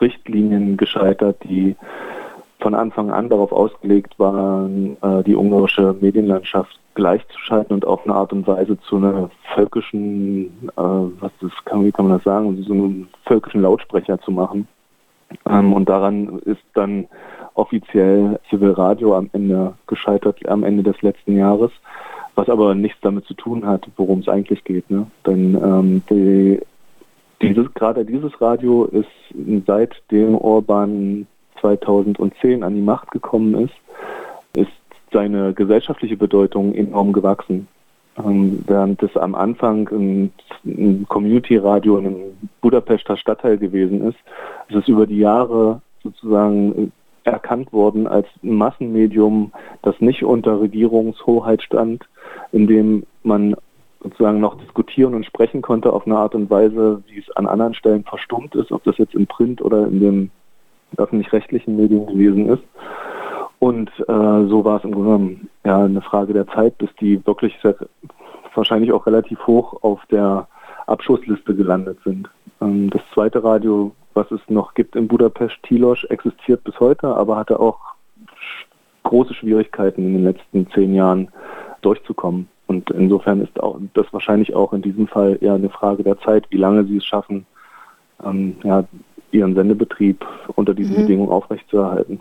Richtlinien 0.00 0.76
gescheitert, 0.76 1.36
die 1.44 1.76
von 2.60 2.74
Anfang 2.74 3.10
an 3.10 3.28
darauf 3.28 3.52
ausgelegt 3.52 4.18
waren, 4.18 4.96
äh, 5.02 5.22
die 5.24 5.34
ungarische 5.34 5.96
Medienlandschaft 6.00 6.78
gleichzuschalten 6.94 7.74
und 7.74 7.86
auf 7.86 8.04
eine 8.04 8.14
Art 8.14 8.32
und 8.32 8.46
Weise 8.46 8.78
zu 8.82 8.96
einer 8.96 9.30
völkischen, 9.54 10.46
äh, 10.76 10.82
was 10.82 11.32
das 11.40 11.52
kann, 11.64 11.84
wie 11.84 11.92
kann 11.92 12.06
man 12.08 12.18
das 12.18 12.24
sagen, 12.24 12.62
so 12.62 12.72
einen 12.72 13.08
völkischen 13.24 13.62
Lautsprecher 13.62 14.20
zu 14.20 14.30
machen. 14.30 14.68
Ähm, 15.48 15.72
und 15.72 15.88
daran 15.88 16.38
ist 16.40 16.62
dann 16.74 17.06
offiziell 17.54 18.40
Civil 18.50 18.72
Radio 18.72 19.16
am 19.16 19.30
Ende 19.32 19.74
gescheitert, 19.86 20.46
am 20.48 20.64
Ende 20.64 20.82
des 20.82 21.00
letzten 21.02 21.36
Jahres 21.36 21.70
was 22.34 22.48
aber 22.48 22.74
nichts 22.74 22.98
damit 23.02 23.26
zu 23.26 23.34
tun 23.34 23.66
hat, 23.66 23.86
worum 23.96 24.20
es 24.20 24.28
eigentlich 24.28 24.64
geht. 24.64 24.90
Ne? 24.90 25.06
Denn 25.26 25.54
ähm, 25.54 26.02
die, 26.08 26.60
dieses, 27.40 27.72
gerade 27.74 28.04
dieses 28.04 28.40
Radio 28.40 28.84
ist 28.84 29.08
seitdem 29.66 30.34
Orban 30.36 31.26
2010 31.60 32.62
an 32.62 32.74
die 32.74 32.80
Macht 32.80 33.10
gekommen 33.10 33.54
ist, 33.54 33.74
ist 34.56 34.70
seine 35.12 35.52
gesellschaftliche 35.52 36.16
Bedeutung 36.16 36.74
enorm 36.74 37.12
gewachsen. 37.12 37.68
Ähm, 38.18 38.62
während 38.66 39.02
es 39.02 39.16
am 39.16 39.34
Anfang 39.34 39.88
ein, 39.88 40.32
Community-Radio 41.08 41.98
in 41.98 42.06
einem 42.06 42.20
Budapester 42.60 43.16
Stadtteil 43.16 43.58
gewesen 43.58 44.06
ist, 44.06 44.18
ist 44.68 44.76
es 44.76 44.88
über 44.88 45.06
die 45.06 45.18
Jahre 45.18 45.80
sozusagen 46.02 46.92
erkannt 47.24 47.72
worden 47.72 48.06
als 48.06 48.26
Massenmedium, 48.42 49.52
das 49.82 50.00
nicht 50.00 50.24
unter 50.24 50.60
Regierungshoheit 50.60 51.62
stand, 51.62 52.04
in 52.52 52.66
dem 52.66 53.04
man 53.22 53.54
sozusagen 54.02 54.40
noch 54.40 54.56
diskutieren 54.58 55.14
und 55.14 55.26
sprechen 55.26 55.62
konnte 55.62 55.92
auf 55.92 56.06
eine 56.06 56.16
Art 56.16 56.34
und 56.34 56.50
Weise, 56.50 57.02
wie 57.06 57.20
es 57.20 57.30
an 57.36 57.46
anderen 57.46 57.74
Stellen 57.74 58.04
verstummt 58.04 58.54
ist, 58.54 58.72
ob 58.72 58.82
das 58.84 58.98
jetzt 58.98 59.14
im 59.14 59.26
Print 59.26 59.62
oder 59.62 59.86
in 59.86 60.00
den 60.00 60.30
öffentlich-rechtlichen 60.96 61.76
Medien 61.76 62.06
gewesen 62.06 62.48
ist. 62.48 62.62
Und 63.58 63.90
äh, 64.08 64.48
so 64.48 64.64
war 64.64 64.78
es 64.78 64.84
im 64.84 64.92
Grunde 64.92 65.06
genommen 65.06 65.48
ja, 65.64 65.84
eine 65.84 66.02
Frage 66.02 66.32
der 66.32 66.48
Zeit, 66.48 66.76
bis 66.78 66.90
die 67.00 67.24
wirklich 67.26 67.56
sehr, 67.62 67.76
wahrscheinlich 68.54 68.92
auch 68.92 69.06
relativ 69.06 69.46
hoch 69.46 69.82
auf 69.82 70.00
der 70.10 70.48
Abschussliste 70.86 71.54
gelandet 71.54 71.98
sind. 72.04 72.28
Ähm, 72.60 72.90
das 72.90 73.02
zweite 73.14 73.44
Radio 73.44 73.92
was 74.14 74.30
es 74.30 74.40
noch 74.48 74.74
gibt 74.74 74.96
in 74.96 75.08
Budapest, 75.08 75.54
Tilos, 75.62 76.04
existiert 76.04 76.64
bis 76.64 76.78
heute, 76.80 77.08
aber 77.08 77.36
hatte 77.36 77.58
auch 77.60 77.78
große 79.02 79.34
Schwierigkeiten 79.34 80.06
in 80.06 80.12
den 80.14 80.24
letzten 80.24 80.70
zehn 80.70 80.94
Jahren 80.94 81.28
durchzukommen. 81.82 82.48
Und 82.66 82.90
insofern 82.90 83.40
ist 83.42 83.60
auch 83.60 83.78
das 83.94 84.06
wahrscheinlich 84.12 84.54
auch 84.54 84.72
in 84.72 84.82
diesem 84.82 85.06
Fall 85.06 85.38
eher 85.40 85.54
eine 85.54 85.68
Frage 85.68 86.02
der 86.02 86.18
Zeit, 86.20 86.46
wie 86.50 86.56
lange 86.56 86.84
sie 86.84 86.96
es 86.96 87.04
schaffen, 87.04 87.44
ähm, 88.24 88.56
ja, 88.62 88.84
ihren 89.32 89.54
Sendebetrieb 89.54 90.24
unter 90.54 90.74
diesen 90.74 90.94
mhm. 90.96 91.02
Bedingungen 91.02 91.30
aufrechtzuerhalten. 91.30 92.20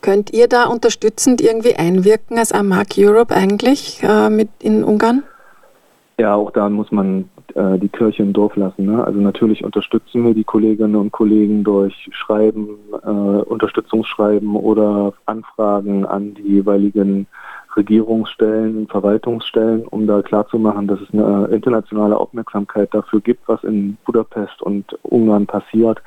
Könnt 0.00 0.32
ihr 0.32 0.48
da 0.48 0.64
unterstützend 0.64 1.40
irgendwie 1.40 1.76
einwirken 1.76 2.38
als 2.38 2.52
Amag 2.52 2.96
Europe 2.98 3.34
eigentlich 3.34 4.02
äh, 4.02 4.30
mit 4.30 4.48
in 4.60 4.84
Ungarn? 4.84 5.22
Ja, 6.18 6.34
auch 6.34 6.50
da 6.50 6.68
muss 6.68 6.92
man 6.92 7.30
äh, 7.56 7.78
die 7.78 7.88
Kirche 7.88 8.22
im 8.22 8.32
Dorf 8.32 8.56
lassen. 8.56 8.86
Ne? 8.86 9.04
Also 9.04 9.20
natürlich 9.20 9.64
unterstützen 9.64 10.24
wir 10.24 10.34
die 10.34 10.44
Kolleginnen 10.44 10.96
und 10.96 11.12
Kollegen 11.12 11.64
durch 11.64 12.08
Schreiben, 12.12 12.76
äh, 13.04 13.08
Unterstützungsschreiben 13.08 14.56
oder 14.56 15.12
Anfragen 15.26 16.06
an 16.06 16.34
die 16.34 16.54
jeweiligen 16.54 17.26
Regierungsstellen, 17.76 18.88
Verwaltungsstellen, 18.88 19.86
um 19.86 20.06
da 20.06 20.22
klarzumachen, 20.22 20.88
dass 20.88 21.00
es 21.00 21.12
eine 21.12 21.46
internationale 21.46 22.16
Aufmerksamkeit 22.16 22.92
dafür 22.92 23.20
gibt, 23.20 23.46
was 23.46 23.62
in 23.64 23.96
Budapest 24.04 24.60
und 24.62 24.98
Ungarn 25.02 25.46
passiert. 25.46 26.02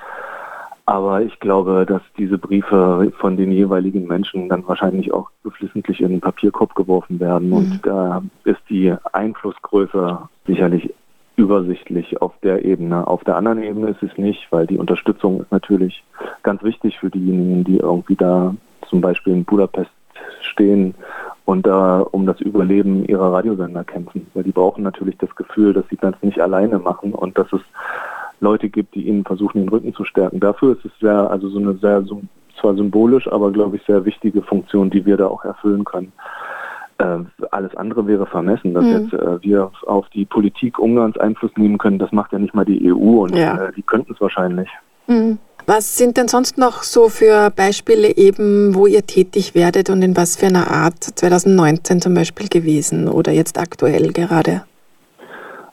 Aber 0.85 1.21
ich 1.21 1.39
glaube, 1.39 1.85
dass 1.87 2.01
diese 2.17 2.37
Briefe 2.37 3.13
von 3.17 3.37
den 3.37 3.53
jeweiligen 3.53 4.05
Menschen 4.05 4.49
dann 4.49 4.67
wahrscheinlich 4.67 5.13
auch 5.13 5.29
geflissentlich 5.43 6.01
in 6.01 6.09
den 6.09 6.21
Papierkorb 6.21 6.75
geworfen 6.75 7.21
werden. 7.21 7.49
Mhm. 7.49 7.53
Und 7.53 7.79
da 7.83 8.21
ist 8.43 8.59
die 8.69 8.93
Einflussgröße 9.13 10.19
sicherlich 10.45 10.93
übersichtlich 11.35 12.21
auf 12.21 12.33
der 12.43 12.63
Ebene. 12.65 13.07
Auf 13.07 13.23
der 13.23 13.37
anderen 13.37 13.63
Ebene 13.63 13.89
ist 13.89 14.03
es 14.03 14.17
nicht, 14.17 14.47
weil 14.51 14.67
die 14.67 14.77
Unterstützung 14.77 15.41
ist 15.41 15.51
natürlich 15.51 16.03
ganz 16.43 16.63
wichtig 16.63 16.99
für 16.99 17.09
diejenigen, 17.09 17.63
die 17.63 17.77
irgendwie 17.77 18.15
da 18.15 18.55
zum 18.87 19.01
Beispiel 19.01 19.33
in 19.33 19.45
Budapest 19.45 19.91
stehen 20.41 20.93
und 21.45 21.65
da 21.65 21.99
um 21.99 22.25
das 22.25 22.39
Überleben 22.39 23.05
ihrer 23.05 23.33
Radiosender 23.33 23.83
kämpfen. 23.83 24.27
Weil 24.33 24.43
die 24.43 24.51
brauchen 24.51 24.83
natürlich 24.83 25.17
das 25.17 25.35
Gefühl, 25.35 25.73
dass 25.73 25.87
sie 25.89 25.97
das 25.97 26.15
nicht 26.21 26.39
alleine 26.39 26.79
machen 26.79 27.13
und 27.13 27.37
dass 27.37 27.51
es 27.51 27.61
Leute 28.39 28.69
gibt, 28.69 28.95
die 28.95 29.07
ihnen 29.07 29.23
versuchen, 29.23 29.61
den 29.61 29.69
Rücken 29.69 29.93
zu 29.93 30.05
stärken. 30.05 30.39
Dafür 30.39 30.73
ist 30.73 30.85
es 30.85 30.91
sehr, 30.99 31.29
also 31.31 31.49
so 31.49 31.59
eine 31.59 31.73
sehr, 31.75 32.03
zwar 32.59 32.75
symbolisch, 32.75 33.27
aber 33.27 33.51
glaube 33.51 33.77
ich 33.77 33.83
sehr 33.83 34.05
wichtige 34.05 34.41
Funktion, 34.41 34.89
die 34.89 35.05
wir 35.05 35.17
da 35.17 35.27
auch 35.27 35.43
erfüllen 35.43 35.83
können. 35.83 36.11
Äh, 37.03 37.45
alles 37.51 37.75
andere 37.75 38.07
wäre 38.07 38.25
vermessen, 38.25 38.73
dass 38.73 38.85
mhm. 38.85 38.91
jetzt 38.91 39.13
äh, 39.13 39.41
wir 39.41 39.71
auf 39.85 40.07
die 40.09 40.25
Politik 40.25 40.79
Ungarns 40.79 41.17
Einfluss 41.17 41.51
nehmen 41.57 41.77
können. 41.77 41.99
Das 41.99 42.11
macht 42.11 42.31
ja 42.31 42.39
nicht 42.39 42.53
mal 42.53 42.65
die 42.65 42.91
EU 42.91 43.23
und 43.23 43.35
ja. 43.35 43.65
äh, 43.65 43.71
die 43.73 43.81
könnten 43.81 44.13
es 44.13 44.21
wahrscheinlich. 44.21 44.69
Mhm. 45.07 45.37
Was 45.65 45.97
sind 45.97 46.17
denn 46.17 46.27
sonst 46.27 46.57
noch 46.57 46.83
so 46.83 47.07
für 47.07 47.49
Beispiele 47.49 48.17
eben, 48.17 48.75
wo 48.75 48.85
ihr 48.85 49.05
tätig 49.05 49.55
werdet 49.55 49.89
und 49.89 50.01
in 50.01 50.17
was 50.17 50.35
für 50.35 50.47
einer 50.47 50.69
Art 50.69 51.01
2019 51.01 52.01
zum 52.01 52.13
Beispiel 52.13 52.49
gewesen 52.49 53.07
oder 53.07 53.31
jetzt 53.31 53.57
aktuell 53.57 54.11
gerade? 54.11 54.63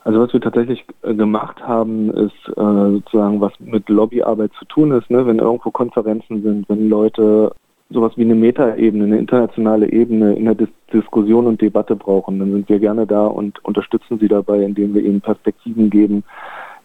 Also 0.03 0.19
was 0.19 0.33
wir 0.33 0.41
tatsächlich 0.41 0.83
äh, 1.03 1.13
gemacht 1.13 1.61
haben, 1.61 2.09
ist 2.11 2.47
äh, 2.47 2.91
sozusagen 2.91 3.39
was 3.39 3.53
mit 3.59 3.87
Lobbyarbeit 3.89 4.51
zu 4.57 4.65
tun 4.65 4.91
ist, 4.91 5.09
ne? 5.09 5.25
wenn 5.27 5.39
irgendwo 5.39 5.71
Konferenzen 5.71 6.41
sind, 6.41 6.67
wenn 6.69 6.89
Leute 6.89 7.51
sowas 7.91 8.13
wie 8.15 8.23
eine 8.23 8.35
Metaebene, 8.35 9.03
eine 9.05 9.17
internationale 9.17 9.91
Ebene 9.91 10.33
in 10.35 10.45
der 10.45 10.55
Dis 10.55 10.69
Diskussion 10.93 11.47
und 11.47 11.61
Debatte 11.61 11.95
brauchen, 11.95 12.37
dann 12.39 12.51
sind 12.51 12.67
wir 12.67 12.79
gerne 12.79 13.07
da 13.07 13.25
und 13.25 13.63
unterstützen 13.63 14.19
sie 14.19 14.27
dabei, 14.27 14.61
indem 14.61 14.93
wir 14.93 15.01
ihnen 15.01 15.21
Perspektiven 15.21 15.89
geben, 15.89 16.25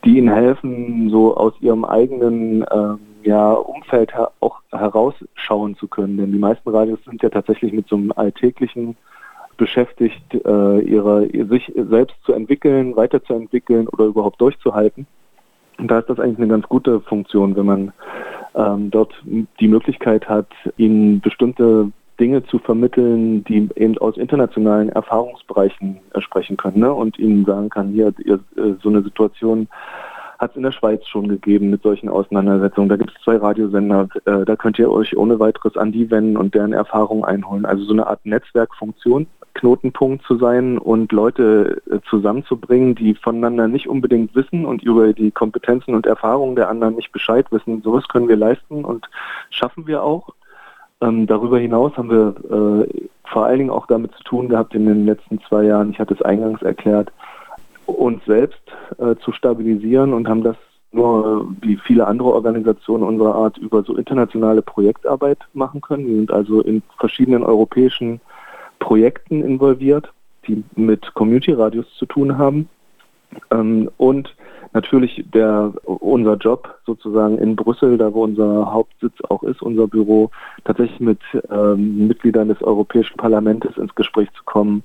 die 0.04 0.18
ihnen 0.18 0.32
helfen, 0.32 1.10
so 1.10 1.36
aus 1.36 1.54
ihrem 1.60 1.84
eigenen 1.84 2.62
äh, 2.62 2.94
ja, 3.25 3.52
Umfeld 3.52 4.14
her 4.14 4.30
auch 4.38 4.60
herausschauen 4.70 5.75
zu 5.75 5.88
können. 5.88 6.18
Denn 6.18 6.30
die 6.30 6.38
meisten 6.38 6.68
Radios 6.68 7.00
sind 7.04 7.20
ja 7.20 7.28
tatsächlich 7.28 7.72
mit 7.72 7.88
so 7.88 7.96
einem 7.96 8.12
alltäglichen 8.14 8.96
beschäftigt, 9.56 10.34
äh, 10.34 10.78
ihre, 10.80 11.28
sich 11.48 11.72
selbst 11.75 12.16
zu 12.25 12.32
entwickeln, 12.32 12.94
weiterzuentwickeln 12.94 13.88
oder 13.88 14.04
überhaupt 14.04 14.40
durchzuhalten. 14.40 15.06
Und 15.78 15.90
da 15.90 15.99
ist 15.99 16.09
das 16.09 16.18
eigentlich 16.18 16.38
eine 16.38 16.49
ganz 16.49 16.66
gute 16.68 17.00
Funktion, 17.00 17.56
wenn 17.56 17.66
man 17.66 17.92
ähm, 18.54 18.90
dort 18.90 19.12
die 19.61 19.68
Möglichkeit 19.68 20.28
hat, 20.28 20.49
ihnen 20.76 21.21
bestimmte 21.21 21.90
Dinge 22.18 22.45
zu 22.45 22.59
vermitteln, 22.59 23.45
die 23.45 23.68
eben 23.76 23.99
aus 23.99 24.16
internationalen 24.16 24.88
Erfahrungsbereichen 24.88 25.99
sprechen 26.18 26.56
können 26.56 26.80
ne? 26.80 26.92
und 26.92 27.18
ihnen 27.18 27.45
sagen 27.45 27.68
kann, 27.68 27.88
hier, 27.90 28.09
äh, 28.25 28.38
so 28.83 28.88
eine 28.88 29.02
Situation 29.02 29.68
hat 30.38 30.50
es 30.50 30.56
in 30.56 30.62
der 30.62 30.72
Schweiz 30.72 31.06
schon 31.06 31.28
gegeben 31.28 31.70
mit 31.70 31.82
solchen 31.82 32.08
Auseinandersetzungen. 32.08 32.88
Da 32.88 32.96
gibt 32.96 33.10
es 33.10 33.22
zwei 33.22 33.36
Radiosender, 33.36 34.08
äh, 34.24 34.44
da 34.44 34.56
könnt 34.56 34.78
ihr 34.78 34.90
euch 34.90 35.16
ohne 35.16 35.38
weiteres 35.38 35.76
an 35.76 35.92
die 35.92 36.10
wenden 36.10 36.36
und 36.36 36.54
deren 36.54 36.72
Erfahrungen 36.72 37.24
einholen. 37.24 37.64
Also 37.64 37.84
so 37.84 37.92
eine 37.92 38.06
Art 38.06 38.24
Netzwerkfunktion, 38.24 39.26
Knotenpunkt 39.54 40.24
zu 40.24 40.36
sein 40.36 40.78
und 40.78 41.12
Leute 41.12 41.82
äh, 41.90 41.98
zusammenzubringen, 42.08 42.94
die 42.94 43.14
voneinander 43.14 43.68
nicht 43.68 43.88
unbedingt 43.88 44.34
wissen 44.34 44.66
und 44.66 44.82
über 44.82 45.12
die 45.12 45.30
Kompetenzen 45.30 45.94
und 45.94 46.06
Erfahrungen 46.06 46.56
der 46.56 46.68
anderen 46.68 46.96
nicht 46.96 47.12
Bescheid 47.12 47.46
wissen. 47.50 47.82
Sowas 47.82 48.06
können 48.08 48.28
wir 48.28 48.36
leisten 48.36 48.84
und 48.84 49.08
schaffen 49.50 49.86
wir 49.86 50.02
auch. 50.02 50.34
Ähm, 51.00 51.26
darüber 51.26 51.58
hinaus 51.58 51.96
haben 51.96 52.10
wir 52.10 52.34
äh, 52.50 53.08
vor 53.24 53.46
allen 53.46 53.58
Dingen 53.58 53.70
auch 53.70 53.86
damit 53.86 54.12
zu 54.12 54.24
tun 54.24 54.48
gehabt 54.48 54.74
in 54.74 54.86
den 54.86 55.04
letzten 55.04 55.40
zwei 55.42 55.64
Jahren, 55.64 55.90
ich 55.90 55.98
hatte 55.98 56.14
es 56.14 56.22
eingangs 56.22 56.62
erklärt, 56.62 57.12
uns 57.86 58.24
selbst 58.24 58.60
äh, 58.98 59.16
zu 59.16 59.32
stabilisieren 59.32 60.12
und 60.12 60.28
haben 60.28 60.42
das 60.42 60.56
nur 60.92 61.54
wie 61.60 61.76
viele 61.76 62.06
andere 62.06 62.32
Organisationen 62.32 63.04
unserer 63.04 63.34
Art 63.34 63.58
über 63.58 63.82
so 63.82 63.96
internationale 63.96 64.62
Projektarbeit 64.62 65.38
machen 65.52 65.80
können. 65.80 66.06
Wir 66.06 66.16
sind 66.16 66.30
also 66.30 66.62
in 66.62 66.82
verschiedenen 66.98 67.42
europäischen 67.42 68.20
Projekten 68.78 69.42
involviert, 69.42 70.12
die 70.46 70.64
mit 70.74 71.14
Community-Radios 71.14 71.86
zu 71.98 72.06
tun 72.06 72.38
haben. 72.38 72.68
Ähm, 73.50 73.90
und 73.96 74.34
natürlich 74.72 75.24
der, 75.32 75.72
unser 75.84 76.36
Job 76.36 76.78
sozusagen 76.86 77.38
in 77.38 77.56
Brüssel, 77.56 77.98
da 77.98 78.12
wo 78.12 78.24
unser 78.24 78.72
Hauptsitz 78.72 79.14
auch 79.28 79.42
ist, 79.42 79.62
unser 79.62 79.86
Büro, 79.86 80.30
tatsächlich 80.64 81.00
mit 81.00 81.20
ähm, 81.50 82.06
Mitgliedern 82.06 82.48
des 82.48 82.62
Europäischen 82.62 83.16
Parlaments 83.16 83.76
ins 83.76 83.94
Gespräch 83.94 84.28
zu 84.32 84.44
kommen, 84.44 84.84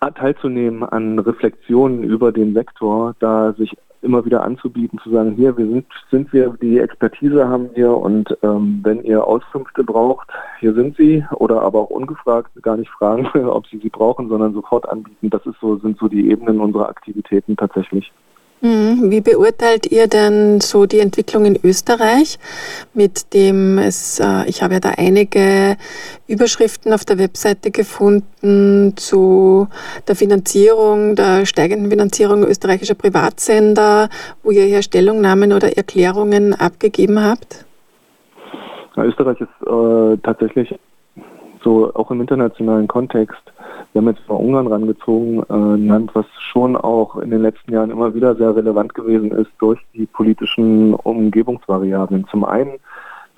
teilzunehmen 0.00 0.82
an 0.82 1.18
Reflexionen 1.18 2.04
über 2.04 2.32
den 2.32 2.54
Sektor, 2.54 3.14
da 3.18 3.52
sich 3.52 3.76
immer 4.02 4.24
wieder 4.24 4.42
anzubieten, 4.44 4.98
zu 5.02 5.10
sagen, 5.10 5.32
hier, 5.32 5.56
wir 5.56 5.66
sind, 5.66 5.86
sind 6.10 6.32
wir, 6.32 6.56
die 6.60 6.78
Expertise 6.78 7.48
haben 7.48 7.70
wir 7.74 7.90
und 7.90 8.36
ähm, 8.42 8.80
wenn 8.82 9.02
ihr 9.02 9.26
Auskünfte 9.26 9.84
braucht, 9.84 10.28
hier 10.60 10.74
sind 10.74 10.96
sie 10.96 11.24
oder 11.32 11.62
aber 11.62 11.80
auch 11.80 11.90
ungefragt, 11.90 12.50
gar 12.62 12.76
nicht 12.76 12.90
fragen, 12.90 13.26
ob 13.48 13.66
sie 13.66 13.78
sie 13.78 13.90
brauchen, 13.90 14.28
sondern 14.28 14.54
sofort 14.54 14.88
anbieten. 14.88 15.30
Das 15.30 15.44
ist 15.44 15.58
so, 15.60 15.76
sind 15.76 15.98
so 15.98 16.08
die 16.08 16.30
Ebenen 16.30 16.60
unserer 16.60 16.88
Aktivitäten 16.88 17.56
tatsächlich. 17.56 18.12
Mhm. 18.66 19.10
Wie 19.10 19.20
beurteilt 19.20 19.86
ihr 19.92 20.08
denn 20.08 20.60
so 20.60 20.86
die 20.86 20.98
Entwicklung 20.98 21.44
in 21.44 21.58
Österreich, 21.62 22.38
mit 22.94 23.32
dem 23.32 23.78
es, 23.78 24.18
äh, 24.18 24.48
ich 24.48 24.62
habe 24.62 24.74
ja 24.74 24.80
da 24.80 24.90
einige 24.96 25.76
Überschriften 26.26 26.92
auf 26.92 27.04
der 27.04 27.18
Webseite 27.18 27.70
gefunden 27.70 28.94
zu 28.96 29.68
der 30.08 30.16
Finanzierung, 30.16 31.14
der 31.14 31.46
steigenden 31.46 31.90
Finanzierung 31.90 32.42
österreichischer 32.44 32.94
Privatsender, 32.94 34.08
wo 34.42 34.50
ihr 34.50 34.64
hier 34.64 34.82
Stellungnahmen 34.82 35.52
oder 35.52 35.76
Erklärungen 35.76 36.54
abgegeben 36.54 37.22
habt? 37.22 37.64
Ja, 38.96 39.04
Österreich 39.04 39.40
ist 39.40 39.68
äh, 39.68 40.16
tatsächlich 40.24 40.74
so 41.66 41.92
auch 41.94 42.10
im 42.10 42.22
internationalen 42.22 42.88
Kontext 42.88 43.42
wir 43.96 44.02
haben 44.02 44.08
jetzt 44.08 44.28
mal 44.28 44.34
Ungarn 44.34 44.66
rangezogen, 44.66 45.42
äh, 45.48 45.54
ein 45.54 45.86
Land, 45.86 46.14
was 46.14 46.26
schon 46.38 46.76
auch 46.76 47.16
in 47.16 47.30
den 47.30 47.40
letzten 47.40 47.72
Jahren 47.72 47.90
immer 47.90 48.14
wieder 48.14 48.36
sehr 48.36 48.54
relevant 48.54 48.92
gewesen 48.92 49.30
ist 49.30 49.50
durch 49.58 49.80
die 49.94 50.04
politischen 50.04 50.92
Umgebungsvariablen. 50.92 52.26
Zum 52.30 52.44
einen 52.44 52.72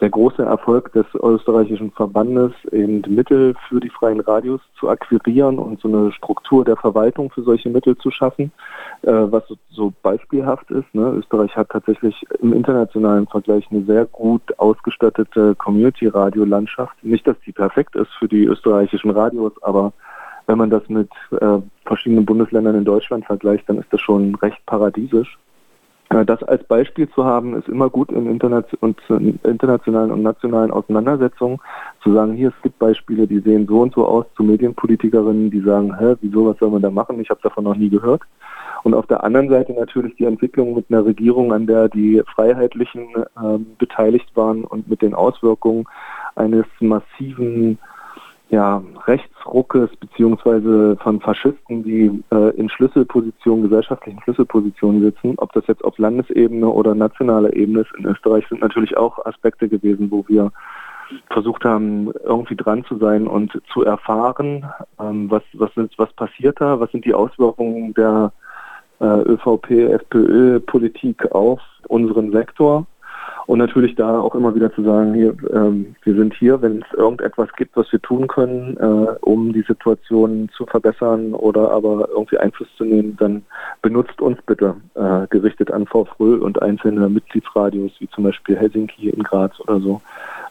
der 0.00 0.10
große 0.10 0.42
Erfolg 0.42 0.92
des 0.92 1.06
österreichischen 1.14 1.90
Verbandes, 1.90 2.52
eben 2.70 3.02
Mittel 3.08 3.54
für 3.68 3.80
die 3.80 3.90
freien 3.90 4.20
Radios 4.20 4.60
zu 4.78 4.88
akquirieren 4.88 5.58
und 5.58 5.80
so 5.80 5.88
eine 5.88 6.12
Struktur 6.12 6.64
der 6.64 6.76
Verwaltung 6.76 7.30
für 7.30 7.42
solche 7.42 7.68
Mittel 7.68 7.96
zu 7.98 8.10
schaffen, 8.10 8.52
äh, 9.02 9.10
was 9.12 9.42
so 9.70 9.92
beispielhaft 10.02 10.70
ist. 10.70 10.94
Ne? 10.94 11.14
Österreich 11.18 11.56
hat 11.56 11.70
tatsächlich 11.70 12.24
im 12.40 12.52
internationalen 12.52 13.26
Vergleich 13.26 13.66
eine 13.70 13.82
sehr 13.84 14.06
gut 14.06 14.42
ausgestattete 14.58 15.54
Community-Radio-Landschaft. 15.56 17.02
Nicht, 17.02 17.26
dass 17.26 17.36
die 17.44 17.52
perfekt 17.52 17.96
ist 17.96 18.10
für 18.18 18.28
die 18.28 18.44
österreichischen 18.44 19.10
Radios, 19.10 19.52
aber 19.62 19.92
wenn 20.46 20.58
man 20.58 20.70
das 20.70 20.88
mit 20.88 21.10
äh, 21.32 21.58
verschiedenen 21.84 22.24
Bundesländern 22.24 22.76
in 22.76 22.84
Deutschland 22.84 23.26
vergleicht, 23.26 23.68
dann 23.68 23.78
ist 23.78 23.92
das 23.92 24.00
schon 24.00 24.34
recht 24.36 24.64
paradiesisch. 24.64 25.38
Äh, 26.10 26.24
das 26.24 26.42
als 26.42 26.64
Beispiel 26.64 27.08
zu 27.10 27.24
haben, 27.24 27.56
ist 27.56 27.68
immer 27.68 27.90
gut 27.90 28.10
in, 28.10 28.26
internationalen 28.26 30.10
und 30.10 30.22
nationalen 30.22 30.70
Auseinandersetzungen, 30.70 31.58
zu 32.02 32.12
sagen, 32.12 32.34
hier, 32.34 32.48
es 32.48 32.62
gibt 32.62 32.78
Beispiele, 32.78 33.26
die 33.26 33.40
sehen 33.40 33.66
so 33.66 33.80
und 33.80 33.94
so 33.94 34.06
aus 34.06 34.26
zu 34.36 34.42
Medienpolitikerinnen, 34.42 35.50
die 35.50 35.60
sagen, 35.60 35.98
hä, 35.98 36.14
wieso, 36.20 36.46
was 36.46 36.58
soll 36.58 36.70
man 36.70 36.82
da 36.82 36.90
machen? 36.90 37.20
Ich 37.20 37.30
habe 37.30 37.40
davon 37.42 37.64
noch 37.64 37.76
nie 37.76 37.90
gehört. 37.90 38.22
Und 38.84 38.94
auf 38.94 39.06
der 39.06 39.24
anderen 39.24 39.48
Seite 39.48 39.72
natürlich 39.72 40.14
die 40.16 40.24
Entwicklung 40.24 40.74
mit 40.74 40.86
einer 40.88 41.04
Regierung, 41.04 41.52
an 41.52 41.66
der 41.66 41.88
die 41.88 42.22
Freiheitlichen 42.34 43.08
äh, 43.16 43.58
beteiligt 43.78 44.30
waren 44.34 44.64
und 44.64 44.88
mit 44.88 45.02
den 45.02 45.14
Auswirkungen 45.14 45.84
eines 46.36 46.64
massiven 46.80 47.78
ja, 48.50 48.82
Rechtsruckes 49.06 49.90
beziehungsweise 49.96 50.96
von 51.02 51.20
Faschisten, 51.20 51.82
die 51.82 52.22
äh, 52.30 52.56
in 52.56 52.70
Schlüsselpositionen, 52.70 53.64
gesellschaftlichen 53.64 54.22
Schlüsselpositionen 54.22 55.02
sitzen, 55.02 55.34
ob 55.36 55.52
das 55.52 55.66
jetzt 55.66 55.84
auf 55.84 55.98
Landesebene 55.98 56.66
oder 56.66 56.94
nationaler 56.94 57.54
Ebene 57.54 57.80
ist 57.80 57.94
in 57.98 58.06
Österreich, 58.06 58.46
sind 58.48 58.62
natürlich 58.62 58.96
auch 58.96 59.24
Aspekte 59.26 59.68
gewesen, 59.68 60.10
wo 60.10 60.24
wir 60.28 60.50
versucht 61.30 61.64
haben, 61.64 62.10
irgendwie 62.24 62.56
dran 62.56 62.84
zu 62.84 62.98
sein 62.98 63.26
und 63.26 63.60
zu 63.72 63.84
erfahren, 63.84 64.66
ähm, 65.00 65.30
was, 65.30 65.42
was, 65.54 65.74
ist, 65.76 65.98
was 65.98 66.12
passiert 66.14 66.60
da, 66.60 66.80
was 66.80 66.90
sind 66.90 67.04
die 67.04 67.14
Auswirkungen 67.14 67.94
der 67.94 68.32
äh, 69.00 69.04
ÖVP-FPÖ-Politik 69.04 71.30
auf 71.32 71.60
unseren 71.88 72.32
Sektor 72.32 72.86
und 73.48 73.58
natürlich 73.58 73.94
da 73.94 74.20
auch 74.20 74.34
immer 74.34 74.54
wieder 74.54 74.70
zu 74.74 74.82
sagen, 74.82 75.14
hier, 75.14 75.34
ähm, 75.54 75.96
wir 76.02 76.14
sind 76.14 76.34
hier, 76.34 76.60
wenn 76.60 76.82
es 76.82 76.98
irgendetwas 76.98 77.48
gibt, 77.56 77.78
was 77.78 77.90
wir 77.90 78.02
tun 78.02 78.26
können, 78.26 78.76
äh, 78.76 79.16
um 79.22 79.54
die 79.54 79.62
Situation 79.62 80.50
zu 80.54 80.66
verbessern 80.66 81.32
oder 81.32 81.70
aber 81.70 82.10
irgendwie 82.10 82.36
Einfluss 82.36 82.68
zu 82.76 82.84
nehmen, 82.84 83.16
dann 83.18 83.42
benutzt 83.80 84.20
uns 84.20 84.36
bitte, 84.44 84.76
äh, 84.96 85.26
gerichtet 85.30 85.70
an 85.70 85.86
Frau 85.86 86.04
Fröhl 86.04 86.40
und 86.40 86.60
einzelne 86.60 87.08
Mitgliedsradios, 87.08 87.92
wie 88.00 88.08
zum 88.10 88.24
Beispiel 88.24 88.54
Helsinki 88.54 89.08
in 89.08 89.22
Graz 89.22 89.58
oder 89.60 89.80
so. 89.80 90.02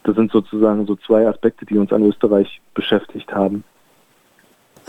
Das 0.04 0.16
sind 0.16 0.32
sozusagen 0.32 0.88
so 0.88 0.96
zwei 0.96 1.28
Aspekte, 1.28 1.68
die 1.68 1.78
uns 1.78 1.94
an 1.94 2.02
Österreich 2.02 2.62
beschäftigt 2.74 3.32
haben. 3.32 3.64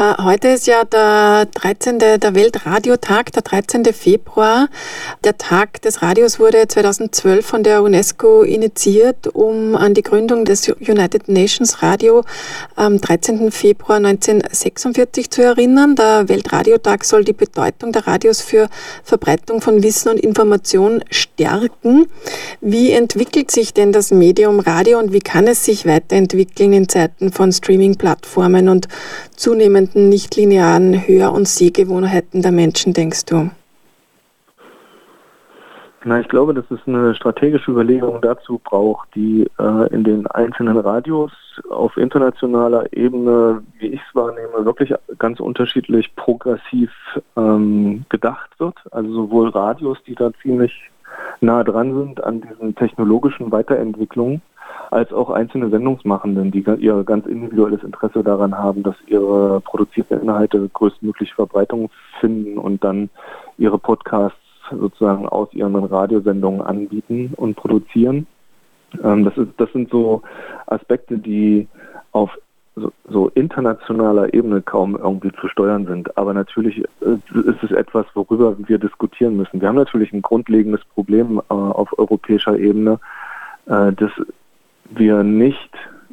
Äh, 0.01 0.15
heute 0.23 0.49
ist 0.51 0.69
ja 0.69 0.85
der 0.85 1.47
13. 1.47 1.99
der 1.99 2.35
Weltradiotag, 2.37 3.33
der 3.33 3.43
13. 3.43 3.85
Februar. 3.87 4.69
Der 5.25 5.37
Tag 5.37 5.83
des 5.83 6.03
Radios 6.03 6.39
wurde 6.39 6.69
2012 6.69 7.45
von 7.45 7.65
der 7.65 7.83
UNESCO 7.83 8.45
initiiert, 8.45 9.27
um 9.27 9.75
an 9.75 9.95
die 9.95 10.05
Gründung 10.05 10.45
des 10.45 10.69
United 10.69 11.27
Nations 11.29 11.83
Radio 11.83 12.23
am 12.77 13.01
13. 13.01 13.51
Februar 13.51 13.97
1946 13.97 15.31
zu 15.33 15.43
erinnern. 15.43 15.97
Der 15.97 16.29
Weltradiotag 16.29 17.05
soll 17.05 17.25
die 17.25 17.33
Bedeutung 17.33 17.91
der 17.91 18.07
Radios 18.07 18.41
für 18.41 18.69
Verbreitung 19.03 19.61
von 19.61 19.83
Wissen 19.83 20.11
und 20.11 20.21
Information 20.21 21.03
stärken. 21.11 22.07
Wie 22.61 22.93
entwickelt 22.93 23.51
sich 23.51 23.75
denn 23.75 23.91
das 23.91 24.13
Medium 24.13 24.61
Radio 24.61 25.01
und 25.01 25.13
wie 25.13 25.19
kann 25.19 25.49
es 25.49 25.65
sich 25.65 25.87
weiterentwickeln 25.87 26.73
in 26.73 26.89
Zeiten 26.89 27.33
von 27.33 27.51
Streaming-Plattformen 27.51 28.69
und 28.69 28.87
zunehmenden 29.89 30.09
nichtlinearen 30.09 31.07
Hör- 31.07 31.33
und 31.33 31.49
Sehgewohnheiten 31.49 32.43
der 32.43 32.53
Menschen, 32.53 32.93
denkst 32.93 33.25
du? 33.27 33.51
Na, 36.05 36.21
ich 36.21 36.29
glaube, 36.29 36.55
dass 36.55 36.65
es 36.71 36.79
eine 36.87 37.15
strategische 37.15 37.73
Überlegung 37.73 38.21
dazu 38.23 38.61
braucht, 38.63 39.09
die 39.15 39.47
äh, 39.59 39.93
in 39.93 40.05
den 40.05 40.27
einzelnen 40.29 40.79
Radios 40.79 41.33
auf 41.71 41.97
internationaler 41.97 42.87
Ebene, 42.93 43.63
wie 43.79 43.89
ich 43.89 44.01
es 44.01 44.15
wahrnehme, 44.15 44.65
wirklich 44.65 44.95
ganz 45.19 45.41
unterschiedlich 45.41 46.15
progressiv 46.15 46.91
ähm, 47.37 48.05
gedacht 48.09 48.51
wird. 48.59 48.77
Also 48.93 49.13
sowohl 49.13 49.49
Radios, 49.49 49.99
die 50.07 50.15
da 50.15 50.31
ziemlich 50.41 50.73
nah 51.41 51.65
dran 51.65 51.93
sind 51.95 52.23
an 52.23 52.43
diesen 52.43 52.77
technologischen 52.77 53.51
Weiterentwicklungen, 53.51 54.41
als 54.91 55.13
auch 55.13 55.31
einzelne 55.31 55.69
Sendungsmachenden, 55.71 56.51
die 56.51 56.65
ihr 56.79 57.05
ganz 57.05 57.27
individuelles 57.27 57.83
Interesse 57.83 58.23
daran 58.23 58.57
haben, 58.57 58.83
dass 58.83 58.97
ihre 59.07 59.61
produzierten 59.61 60.21
Inhalte 60.21 60.69
größtmöglich 60.73 61.35
Verbreitung 61.35 61.91
finden 62.21 62.59
und 62.59 62.83
dann 62.85 63.11
ihre 63.59 63.79
Podcasts 63.79 64.39
sozusagen 64.71 65.29
aus 65.29 65.53
ihren 65.53 65.75
Radiosendungen 65.77 66.61
anbieten 66.61 67.33
und 67.37 67.57
produzieren. 67.57 68.27
Ähm, 69.03 69.25
das, 69.25 69.37
ist, 69.37 69.51
das 69.57 69.71
sind 69.73 69.91
so 69.91 70.23
Aspekte, 70.67 71.19
die 71.19 71.69
auf 72.13 72.39
so, 72.77 72.93
so, 73.11 73.29
internationaler 73.35 74.33
Ebene 74.33 74.63
kaum 74.63 74.97
irgendwie 74.97 75.33
zu 75.41 75.49
steuern 75.49 75.87
sind. 75.87 76.17
Aber 76.17 76.33
natürlich 76.33 76.79
äh, 77.01 77.15
ist 77.35 77.63
es 77.63 77.73
etwas, 77.73 78.07
worüber 78.15 78.57
wir 78.57 78.79
diskutieren 78.79 79.37
müssen. 79.37 79.61
Wir 79.61 79.69
haben 79.69 79.77
natürlich 79.77 80.13
ein 80.13 80.23
grundlegendes 80.23 80.85
Problem 80.95 81.39
äh, 81.39 81.55
auf 81.55 81.99
europäischer 81.99 82.57
Ebene, 82.57 83.01
äh, 83.67 83.93
dass 83.93 84.13
wir 84.91 85.23
nicht 85.23 85.71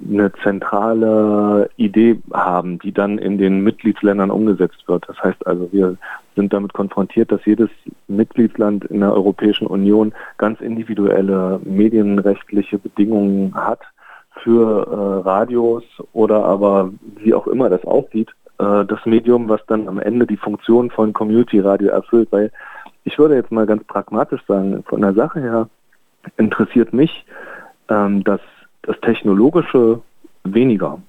eine 0.09 0.31
zentrale 0.43 1.69
Idee 1.77 2.19
haben, 2.33 2.79
die 2.79 2.91
dann 2.91 3.17
in 3.17 3.37
den 3.37 3.61
Mitgliedsländern 3.61 4.29
umgesetzt 4.29 4.83
wird. 4.87 5.07
Das 5.07 5.17
heißt 5.23 5.47
also, 5.47 5.71
wir 5.71 5.97
sind 6.35 6.51
damit 6.51 6.73
konfrontiert, 6.73 7.31
dass 7.31 7.45
jedes 7.45 7.69
Mitgliedsland 8.07 8.85
in 8.85 8.99
der 8.99 9.13
Europäischen 9.13 9.67
Union 9.67 10.13
ganz 10.37 10.59
individuelle 10.59 11.59
medienrechtliche 11.63 12.77
Bedingungen 12.77 13.55
hat 13.55 13.79
für 14.43 14.85
äh, 14.85 15.27
Radios 15.27 15.83
oder 16.11 16.43
aber 16.43 16.91
wie 17.17 17.33
auch 17.33 17.47
immer 17.47 17.69
das 17.69 17.85
aussieht, 17.85 18.31
äh, 18.59 18.85
das 18.85 19.05
Medium, 19.05 19.47
was 19.47 19.65
dann 19.67 19.87
am 19.87 19.99
Ende 19.99 20.27
die 20.27 20.37
Funktion 20.37 20.91
von 20.91 21.13
Community 21.13 21.61
Radio 21.61 21.89
erfüllt. 21.89 22.27
Weil 22.31 22.51
ich 23.05 23.17
würde 23.17 23.35
jetzt 23.35 23.51
mal 23.51 23.65
ganz 23.65 23.83
pragmatisch 23.85 24.41
sagen, 24.45 24.83
von 24.83 25.01
der 25.01 25.13
Sache 25.13 25.39
her 25.39 25.69
interessiert 26.37 26.93
mich 26.93 27.25
ähm, 27.89 28.23
das 28.25 28.41
das 28.85 28.99
Technologische 29.01 30.01
weniger. 30.43 30.99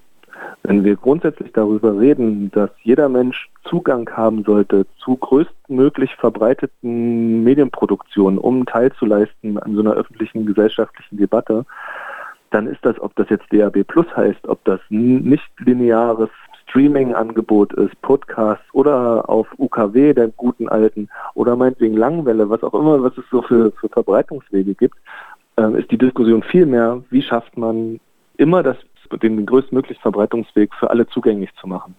Wenn 0.63 0.83
wir 0.83 0.95
grundsätzlich 0.95 1.51
darüber 1.53 1.99
reden, 1.99 2.51
dass 2.51 2.69
jeder 2.83 3.09
Mensch 3.09 3.49
Zugang 3.63 4.09
haben 4.09 4.43
sollte 4.43 4.85
zu 4.97 5.15
größtmöglich 5.15 6.15
verbreiteten 6.15 7.43
Medienproduktionen, 7.43 8.37
um 8.37 8.65
teilzuleisten 8.65 9.57
an 9.59 9.75
so 9.75 9.81
einer 9.81 9.93
öffentlichen 9.93 10.45
gesellschaftlichen 10.45 11.17
Debatte, 11.17 11.65
dann 12.51 12.67
ist 12.67 12.83
das, 12.83 12.99
ob 12.99 13.15
das 13.15 13.29
jetzt 13.29 13.45
DAB 13.51 13.83
Plus 13.83 14.05
heißt, 14.15 14.47
ob 14.47 14.63
das 14.65 14.79
nicht 14.89 15.49
lineares 15.59 16.29
Streaming-Angebot 16.69 17.73
ist, 17.73 17.99
Podcasts 18.01 18.65
oder 18.73 19.29
auf 19.29 19.47
UKW, 19.57 20.13
der 20.13 20.27
guten 20.29 20.67
alten, 20.67 21.09
oder 21.33 21.55
meinetwegen 21.55 21.95
Langwelle, 21.95 22.49
was 22.49 22.63
auch 22.63 22.73
immer, 22.73 23.01
was 23.01 23.17
es 23.17 23.23
so 23.31 23.41
für, 23.41 23.71
für 23.71 23.89
Verbreitungswege 23.89 24.75
gibt, 24.75 24.97
äh, 25.57 25.79
ist 25.79 25.91
die 25.91 25.97
Diskussion 25.97 26.43
viel 26.43 26.65
mehr, 26.65 27.03
wie 27.09 27.21
schafft 27.21 27.57
man 27.57 27.99
immer 28.37 28.63
das, 28.63 28.77
den 29.21 29.45
größtmöglichen 29.45 30.01
Verbreitungsweg 30.01 30.73
für 30.75 30.89
alle 30.89 31.07
zugänglich 31.07 31.53
zu 31.59 31.67
machen. 31.67 31.95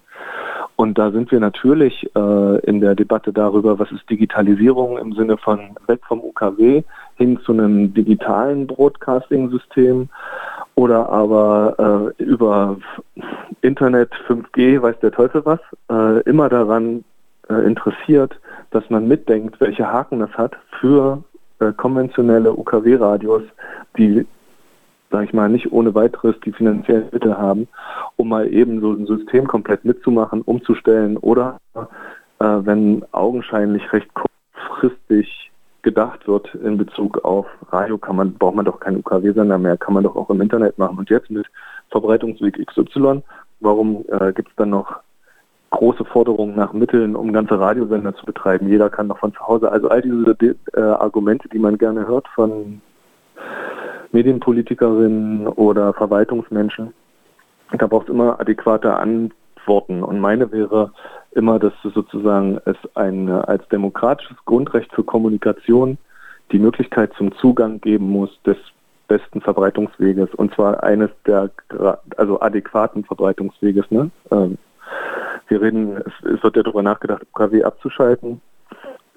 Und 0.77 0.97
da 0.97 1.11
sind 1.11 1.33
wir 1.33 1.41
natürlich 1.41 2.09
äh, 2.15 2.59
in 2.61 2.81
der 2.81 2.95
Debatte 2.95 3.33
darüber, 3.33 3.79
was 3.81 3.91
ist 3.91 4.09
Digitalisierung 4.09 4.97
im 4.97 5.13
Sinne 5.13 5.37
von 5.37 5.59
weg 5.89 6.01
vom 6.07 6.21
UKW 6.21 6.85
hin 7.17 7.41
zu 7.45 7.53
einem 7.53 7.93
digitalen 7.93 8.67
Broadcasting-System 8.69 10.09
oder 10.77 11.09
aber 11.09 12.15
äh, 12.19 12.23
über 12.23 12.77
Internet 13.63 14.13
5G, 14.29 14.81
weiß 14.81 15.01
der 15.01 15.11
Teufel 15.11 15.45
was, 15.45 15.59
äh, 15.91 16.21
immer 16.23 16.49
daran 16.49 17.03
äh, 17.51 17.55
interessiert, 17.55 18.39
dass 18.71 18.89
man 18.89 19.09
mitdenkt, 19.09 19.61
welche 19.61 19.91
Haken 19.91 20.21
das 20.21 20.31
hat 20.35 20.57
für 20.79 21.25
äh, 21.61 21.73
konventionelle 21.73 22.53
UKW-Radios, 22.53 23.43
die, 23.97 24.27
sage 25.11 25.25
ich 25.25 25.33
mal, 25.33 25.49
nicht 25.49 25.73
ohne 25.73 25.95
weiteres 25.95 26.37
die 26.45 26.53
finanziellen 26.53 27.09
Mittel 27.13 27.37
haben, 27.37 27.69
um 28.17 28.29
mal 28.29 28.53
eben 28.53 28.81
so 28.81 28.93
ein 28.93 29.07
System 29.07 29.47
komplett 29.47 29.85
mitzumachen, 29.85 30.43
umzustellen 30.43 31.17
oder 31.17 31.59
äh, 31.75 31.85
wenn 32.41 33.05
augenscheinlich 33.13 33.93
recht 33.93 34.09
kurzfristig 34.15 35.51
gedacht 35.83 36.27
wird 36.27 36.55
in 36.57 36.77
Bezug 36.77 37.25
auf 37.25 37.47
Radio, 37.71 37.99
kann 37.99 38.17
man, 38.17 38.35
braucht 38.35 38.57
man 38.57 38.65
doch 38.65 38.81
keinen 38.81 38.99
UKW-Sender 38.99 39.59
mehr, 39.59 39.77
kann 39.77 39.95
man 39.95 40.05
doch 40.05 40.17
auch 40.17 40.29
im 40.31 40.41
Internet 40.41 40.77
machen. 40.79 40.99
Und 40.99 41.09
jetzt 41.09 41.31
mit 41.31 41.47
Verbreitungsweg 41.91 42.59
XY, 42.67 43.23
warum 43.61 44.05
äh, 44.09 44.33
gibt 44.33 44.51
es 44.51 44.57
dann 44.57 44.71
noch 44.71 45.01
große 45.71 46.05
Forderungen 46.05 46.57
nach 46.57 46.73
Mitteln, 46.73 47.15
um 47.15 47.33
ganze 47.33 47.59
Radiosender 47.61 48.15
zu 48.15 48.25
betreiben. 48.25 48.69
Jeder 48.69 48.89
kann 48.91 49.09
noch 49.09 49.19
von 49.19 49.33
zu 49.35 49.41
Hause. 49.41 49.71
Also 49.71 49.89
all 49.89 50.03
diese 50.03 50.37
äh, 50.75 50.81
Argumente, 50.81 51.49
die 51.49 51.59
man 51.59 51.79
gerne 51.79 52.07
hört 52.07 52.27
von 52.29 52.81
Medienpolitikerinnen 54.13 55.47
oder 55.47 55.93
Verwaltungsmenschen, 55.93 56.95
da 57.77 57.87
braucht 57.87 58.09
es 58.09 58.15
immer 58.15 58.41
adäquate 58.41 58.95
Antworten. 58.95 60.03
Und 60.03 60.21
meine 60.21 60.51
wäre 60.51 60.93
immer, 61.33 61.59
dass 61.59 61.75
sozusagen 61.83 62.59
es 62.65 62.77
ein 62.95 63.29
als 63.29 63.67
demokratisches 63.69 64.39
Grundrecht 64.47 64.93
für 64.95 65.05
Kommunikation 65.05 65.99
die 66.51 66.59
Möglichkeit 66.59 67.13
zum 67.19 67.35
Zugang 67.37 67.81
geben 67.81 68.09
muss 68.09 68.31
des 68.45 68.57
besten 69.07 69.41
Verbreitungsweges 69.41 70.35
und 70.35 70.55
zwar 70.55 70.83
eines 70.83 71.11
der 71.27 71.51
also 72.17 72.41
adäquaten 72.41 73.05
Verbreitungsweges. 73.05 73.91
Ne? 73.91 74.11
Ähm, 74.31 74.59
wir 75.49 75.63
reden, 75.63 75.97
es, 75.97 76.43
wird 76.43 76.57
ja 76.57 76.63
darüber 76.63 76.83
nachgedacht, 76.83 77.23
UKW 77.33 77.65
abzuschalten. 77.65 78.41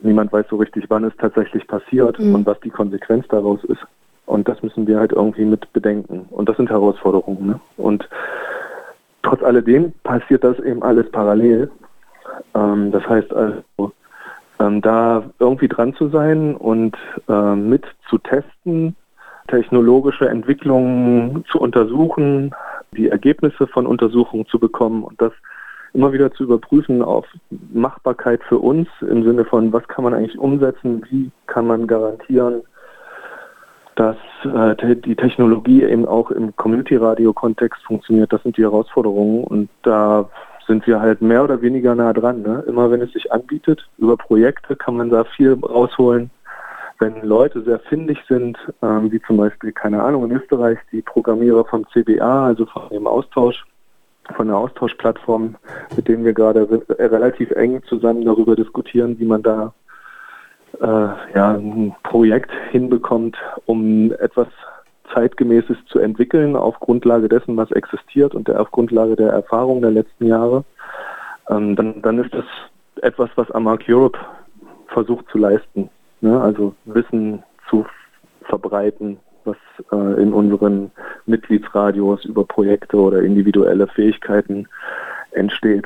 Niemand 0.02 0.32
weiß 0.34 0.46
so 0.50 0.56
richtig, 0.56 0.86
wann 0.90 1.04
es 1.04 1.16
tatsächlich 1.18 1.68
passiert 1.68 2.20
mhm. 2.20 2.36
und 2.36 2.46
was 2.46 2.60
die 2.62 2.70
Konsequenz 2.70 3.28
daraus 3.28 3.64
ist. 3.66 3.86
Und 4.26 4.48
das 4.48 4.64
müssen 4.64 4.88
wir 4.88 5.00
halt 5.00 5.12
irgendwie 5.12 5.46
mit 5.46 5.72
bedenken. 5.74 6.26
Und 6.30 6.50
das 6.50 6.58
sind 6.58 6.70
Herausforderungen. 6.70 7.48
Ne? 7.48 7.60
Und 7.78 8.08
trotz 9.24 9.44
alledem 9.44 9.94
passiert 10.04 10.44
das 10.44 10.58
eben 10.60 10.82
alles 10.84 11.10
parallel. 11.12 11.70
Ähm, 12.56 12.92
das 12.92 13.08
heißt 13.08 13.34
also, 13.34 13.92
ähm, 14.60 14.82
da 14.82 15.24
irgendwie 15.40 15.68
dran 15.68 15.94
zu 15.96 16.10
sein 16.10 16.56
und 16.56 16.98
äh, 17.28 17.56
mit 17.56 17.86
zu 18.10 18.18
testen, 18.20 18.96
technologische 19.48 20.30
Entwicklungen 20.30 21.44
zu 21.52 21.60
untersuchen, 21.60 22.56
die 22.96 23.10
Ergebnisse 23.10 23.68
von 23.68 23.86
Untersuchungen 23.86 24.46
zu 24.48 24.60
bekommen 24.60 25.04
und 25.04 25.22
das 25.22 25.34
immer 25.94 26.14
wieder 26.14 26.32
zu 26.32 26.44
überprüfen 26.44 27.02
auf 27.02 27.26
Machbarkeit 27.74 28.42
für 28.48 28.60
uns 28.60 28.88
im 29.02 29.24
Sinne 29.24 29.46
von, 29.46 29.74
was 29.74 29.88
kann 29.88 30.04
man 30.04 30.14
eigentlich 30.14 30.38
umsetzen, 30.38 31.04
wie 31.10 31.32
kann 31.48 31.68
man 31.68 31.88
garantieren, 31.88 32.62
dass 33.96 34.18
äh, 34.46 34.96
die 34.96 35.16
Technologie 35.16 35.84
eben 35.84 36.06
auch 36.06 36.32
im 36.32 36.56
Community-Radio-Kontext 36.56 37.84
funktioniert. 37.84 38.32
Das 38.32 38.42
sind 38.44 38.58
die 38.58 38.64
Herausforderungen 38.64 39.44
und 39.44 39.70
da 39.84 40.30
sind 40.66 40.88
wir 40.88 41.02
halt 41.02 41.22
mehr 41.22 41.44
oder 41.44 41.62
weniger 41.62 41.96
nah 41.96 42.14
dran. 42.14 42.42
Ne? 42.42 42.64
Immer 42.68 42.90
wenn 42.92 43.02
es 43.02 43.12
sich 43.12 43.32
anbietet, 43.32 43.88
über 43.98 44.16
Projekte 44.16 44.76
kann 44.76 44.96
man 44.96 45.10
da 45.10 45.24
viel 45.24 45.54
rausholen. 45.54 46.32
Wenn 47.00 47.22
Leute 47.24 47.62
sehr 47.64 47.80
findig 47.80 48.20
sind, 48.30 48.58
ähm, 48.82 49.12
wie 49.12 49.22
zum 49.24 49.38
Beispiel, 49.38 49.72
keine 49.72 50.02
Ahnung, 50.02 50.26
in 50.26 50.38
Österreich 50.38 50.78
die 50.92 51.02
Programmierer 51.02 51.66
vom 51.66 51.86
CBA, 51.92 52.46
also 52.46 52.66
von 52.68 52.90
dem 52.90 53.08
Austausch, 53.08 53.66
von 54.34 54.48
der 54.48 54.58
Austauschplattform, 54.58 55.56
mit 55.96 56.08
denen 56.08 56.26
wir 56.26 56.34
gerade 56.34 56.68
relativ 57.00 57.52
eng 57.52 57.82
zusammen 57.84 58.26
darüber 58.26 58.56
diskutieren, 58.56 59.20
wie 59.20 59.26
man 59.26 59.44
da 59.44 59.74
äh, 60.80 61.36
ja, 61.36 61.52
ein 61.54 61.96
Projekt 62.04 62.52
hinbekommt, 62.72 63.38
um 63.66 64.12
etwas 64.14 64.48
zeitgemäßes 65.14 65.78
zu 65.88 66.00
entwickeln 66.00 66.56
auf 66.56 66.80
Grundlage 66.80 67.28
dessen, 67.28 67.58
was 67.58 67.72
existiert 67.72 68.34
und 68.34 68.48
der, 68.48 68.62
auf 68.62 68.72
Grundlage 68.72 69.16
der 69.16 69.32
Erfahrung 69.32 69.82
der 69.82 69.92
letzten 69.92 70.28
Jahre, 70.28 70.64
ähm, 71.50 71.76
dann, 71.76 72.02
dann 72.02 72.20
ist 72.20 72.34
das 72.34 72.46
etwas, 73.02 73.30
was 73.36 73.52
Amark 73.52 73.84
Europe 73.88 74.18
versucht 74.88 75.26
zu 75.30 75.38
leisten. 75.38 75.90
Ne? 76.22 76.40
Also 76.40 76.74
Wissen 76.86 77.44
zu 77.70 77.86
verbreiten, 78.44 79.20
was 79.44 79.58
äh, 79.92 80.22
in 80.22 80.34
unseren 80.34 80.92
Mitgliedsradios 81.32 82.26
über 82.26 82.46
Projekte 82.46 82.98
oder 82.98 83.22
individuelle 83.22 83.88
Fähigkeiten 83.88 84.68
entsteht. 85.32 85.86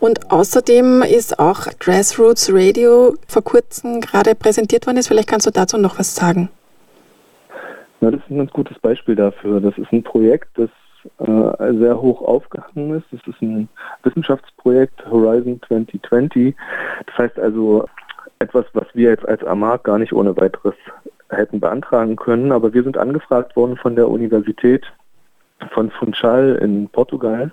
Und 0.00 0.30
außerdem 0.30 1.02
ist 1.02 1.38
auch 1.38 1.66
Grassroots 1.78 2.50
Radio 2.52 3.14
vor 3.28 3.42
kurzem 3.42 4.00
gerade 4.00 4.34
präsentiert 4.34 4.86
worden. 4.86 4.96
Ist. 4.96 5.08
Vielleicht 5.08 5.28
kannst 5.28 5.46
du 5.46 5.50
dazu 5.50 5.76
noch 5.76 5.98
was 5.98 6.14
sagen. 6.14 6.48
Ja, 8.00 8.10
das 8.10 8.20
ist 8.20 8.30
ein 8.30 8.38
ganz 8.38 8.50
gutes 8.50 8.78
Beispiel 8.78 9.14
dafür. 9.14 9.60
Das 9.60 9.76
ist 9.76 9.92
ein 9.92 10.02
Projekt, 10.02 10.48
das 10.54 10.70
äh, 11.18 11.74
sehr 11.74 12.00
hoch 12.00 12.22
aufgehangen 12.22 12.96
ist. 12.96 13.06
Das 13.12 13.20
ist 13.26 13.42
ein 13.42 13.68
Wissenschaftsprojekt 14.02 15.04
Horizon 15.10 15.60
2020. 15.68 16.54
Das 17.06 17.18
heißt 17.18 17.38
also 17.38 17.86
etwas, 18.38 18.64
was 18.72 18.86
wir 18.94 19.10
jetzt 19.10 19.28
als 19.28 19.44
AMAG 19.44 19.84
gar 19.84 19.98
nicht 19.98 20.14
ohne 20.14 20.34
weiteres 20.36 20.74
hätten 21.30 21.60
beantragen 21.60 22.16
können. 22.16 22.52
Aber 22.52 22.72
wir 22.72 22.82
sind 22.82 22.98
angefragt 22.98 23.56
worden 23.56 23.76
von 23.76 23.96
der 23.96 24.08
Universität 24.08 24.84
von 25.72 25.90
Funchal 25.90 26.56
in 26.56 26.88
Portugal, 26.88 27.52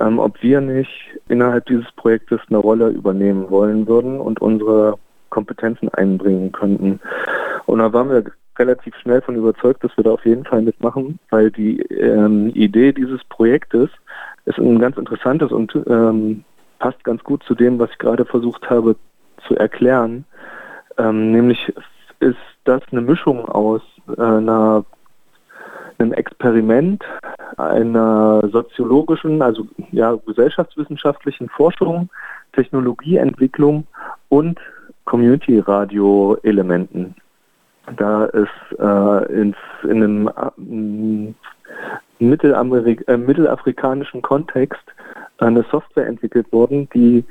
ähm, 0.00 0.18
ob 0.18 0.42
wir 0.42 0.60
nicht 0.60 0.90
innerhalb 1.28 1.66
dieses 1.66 1.90
Projektes 1.92 2.40
eine 2.48 2.58
Rolle 2.58 2.88
übernehmen 2.88 3.50
wollen 3.50 3.86
würden 3.86 4.20
und 4.20 4.40
unsere 4.40 4.94
Kompetenzen 5.30 5.88
einbringen 5.90 6.52
könnten. 6.52 7.00
Und 7.66 7.78
da 7.78 7.92
waren 7.92 8.10
wir 8.10 8.24
relativ 8.58 8.94
schnell 8.96 9.20
von 9.20 9.36
überzeugt, 9.36 9.84
dass 9.84 9.96
wir 9.96 10.04
da 10.04 10.12
auf 10.12 10.24
jeden 10.24 10.44
Fall 10.44 10.62
mitmachen, 10.62 11.18
weil 11.30 11.50
die 11.50 11.80
ähm, 11.82 12.48
Idee 12.54 12.92
dieses 12.92 13.22
Projektes 13.24 13.90
ist 14.46 14.58
ein 14.58 14.78
ganz 14.78 14.96
interessantes 14.96 15.52
und 15.52 15.74
ähm, 15.86 16.44
passt 16.78 17.02
ganz 17.04 17.22
gut 17.22 17.42
zu 17.42 17.54
dem, 17.54 17.78
was 17.78 17.90
ich 17.90 17.98
gerade 17.98 18.24
versucht 18.24 18.70
habe 18.70 18.96
zu 19.46 19.56
erklären. 19.56 20.24
Ähm, 20.98 21.32
nämlich 21.32 21.72
ist 22.20 22.36
das 22.68 22.82
eine 22.90 23.00
Mischung 23.00 23.48
aus 23.48 23.80
äh, 24.16 24.20
einer, 24.20 24.84
einem 25.98 26.12
Experiment, 26.12 27.02
einer 27.56 28.48
soziologischen, 28.52 29.40
also 29.42 29.66
ja, 29.92 30.14
gesellschaftswissenschaftlichen 30.26 31.48
Forschung, 31.48 32.10
Technologieentwicklung 32.52 33.86
und 34.28 34.60
Community-Radio-Elementen. 35.04 37.14
Da 37.96 38.24
ist 38.26 38.50
äh, 38.78 39.32
in, 39.32 39.56
in 39.84 40.02
einem 40.02 40.28
äh, 40.28 41.32
Mittelamerik 42.18 43.04
äh, 43.06 43.16
mittelafrikanischen 43.16 44.22
Kontext 44.22 44.82
eine 45.38 45.64
Software 45.70 46.06
entwickelt 46.06 46.50
worden, 46.52 46.88
die 46.94 47.24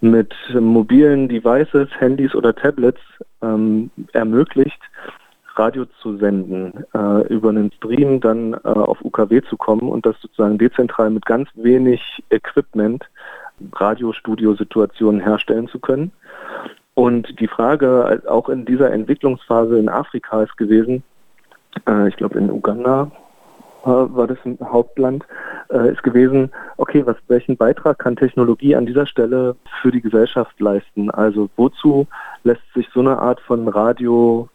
mit 0.00 0.32
mobilen 0.54 1.28
Devices, 1.28 1.88
Handys 1.98 2.34
oder 2.34 2.54
Tablets 2.54 3.00
ähm, 3.42 3.90
ermöglicht, 4.12 4.80
Radio 5.56 5.86
zu 6.00 6.16
senden, 6.18 6.84
äh, 6.94 7.26
über 7.28 7.48
einen 7.48 7.72
Stream 7.72 8.20
dann 8.20 8.54
äh, 8.54 8.58
auf 8.68 9.04
UKW 9.04 9.42
zu 9.42 9.56
kommen 9.56 9.88
und 9.88 10.06
das 10.06 10.16
sozusagen 10.20 10.56
dezentral 10.56 11.10
mit 11.10 11.26
ganz 11.26 11.48
wenig 11.54 12.22
Equipment 12.30 13.04
Radiostudiosituationen 13.72 15.20
herstellen 15.20 15.68
zu 15.68 15.80
können. 15.80 16.12
Und 16.94 17.40
die 17.40 17.48
Frage 17.48 18.22
auch 18.28 18.48
in 18.48 18.64
dieser 18.64 18.92
Entwicklungsphase 18.92 19.78
in 19.78 19.88
Afrika 19.88 20.42
ist 20.42 20.56
gewesen, 20.56 21.02
äh, 21.86 22.08
ich 22.08 22.16
glaube 22.16 22.38
in 22.38 22.50
Uganda 22.50 23.10
äh, 23.84 23.88
war 23.88 24.26
das 24.26 24.38
ein 24.44 24.58
Hauptland, 24.60 25.24
äh, 25.70 25.92
ist 25.92 26.02
gewesen, 26.02 26.50
okay, 26.76 27.06
was, 27.06 27.16
welchen 27.28 27.56
Beitrag 27.56 27.98
kann 27.98 28.16
Technologie 28.16 28.74
an 28.74 28.86
dieser 28.86 29.06
Stelle 29.06 29.56
für 29.80 29.92
die 29.92 30.00
Gesellschaft 30.00 30.58
leisten? 30.58 31.10
Also 31.10 31.48
wozu 31.56 32.06
lässt 32.44 32.62
sich 32.74 32.88
so 32.92 33.00
eine 33.00 33.18
Art 33.18 33.40
von 33.40 33.68
Radio 33.68 34.48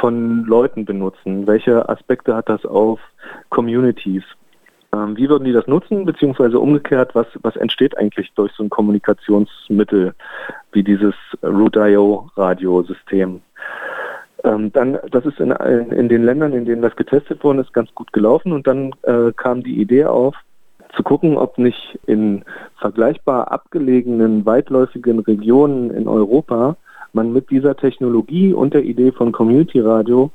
von 0.00 0.44
Leuten 0.44 0.84
benutzen? 0.84 1.46
Welche 1.46 1.88
Aspekte 1.88 2.34
hat 2.34 2.48
das 2.48 2.64
auf 2.64 3.00
Communities? 3.50 4.24
Ähm, 4.94 5.16
wie 5.16 5.28
würden 5.28 5.44
die 5.44 5.52
das 5.52 5.66
nutzen, 5.66 6.04
beziehungsweise 6.04 6.58
umgekehrt, 6.58 7.14
was, 7.14 7.26
was 7.42 7.56
entsteht 7.56 7.96
eigentlich 7.96 8.32
durch 8.34 8.52
so 8.52 8.62
ein 8.62 8.70
Kommunikationsmittel 8.70 10.14
wie 10.72 10.82
dieses 10.82 11.14
Rudio-Radiosystem? 11.42 13.40
Ähm, 14.44 14.72
dann, 14.72 14.98
das 15.10 15.24
ist 15.24 15.38
in, 15.40 15.50
in, 15.50 16.08
den 16.08 16.24
Ländern, 16.24 16.52
in 16.52 16.64
denen 16.64 16.82
das 16.82 16.96
getestet 16.96 17.42
worden 17.44 17.60
ist, 17.60 17.72
ganz 17.72 17.94
gut 17.94 18.12
gelaufen 18.12 18.52
und 18.52 18.66
dann 18.66 18.92
äh, 19.02 19.32
kam 19.36 19.62
die 19.62 19.80
Idee 19.80 20.06
auf, 20.06 20.34
zu 20.94 21.02
gucken, 21.02 21.38
ob 21.38 21.56
nicht 21.58 21.98
in 22.06 22.44
vergleichbar 22.76 23.50
abgelegenen, 23.50 24.44
weitläufigen 24.44 25.20
Regionen 25.20 25.90
in 25.90 26.06
Europa 26.06 26.76
man 27.12 27.32
mit 27.32 27.50
dieser 27.50 27.76
Technologie 27.76 28.52
und 28.52 28.74
der 28.74 28.84
Idee 28.84 29.12
von 29.12 29.32
Community 29.32 29.80
Radio 29.80 30.30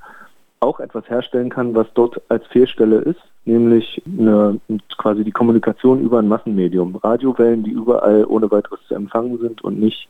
auch 0.59 0.79
etwas 0.79 1.07
herstellen 1.09 1.49
kann, 1.49 1.75
was 1.75 1.87
dort 1.93 2.19
als 2.29 2.45
Fehlstelle 2.47 2.97
ist, 2.97 3.19
nämlich 3.45 4.01
eine, 4.05 4.59
quasi 4.97 5.23
die 5.23 5.31
Kommunikation 5.31 6.01
über 6.01 6.19
ein 6.19 6.27
Massenmedium. 6.27 6.95
Radiowellen, 6.95 7.63
die 7.63 7.71
überall 7.71 8.25
ohne 8.25 8.49
weiteres 8.51 8.79
zu 8.87 8.95
empfangen 8.95 9.37
sind 9.39 9.63
und 9.63 9.79
nicht, 9.79 10.09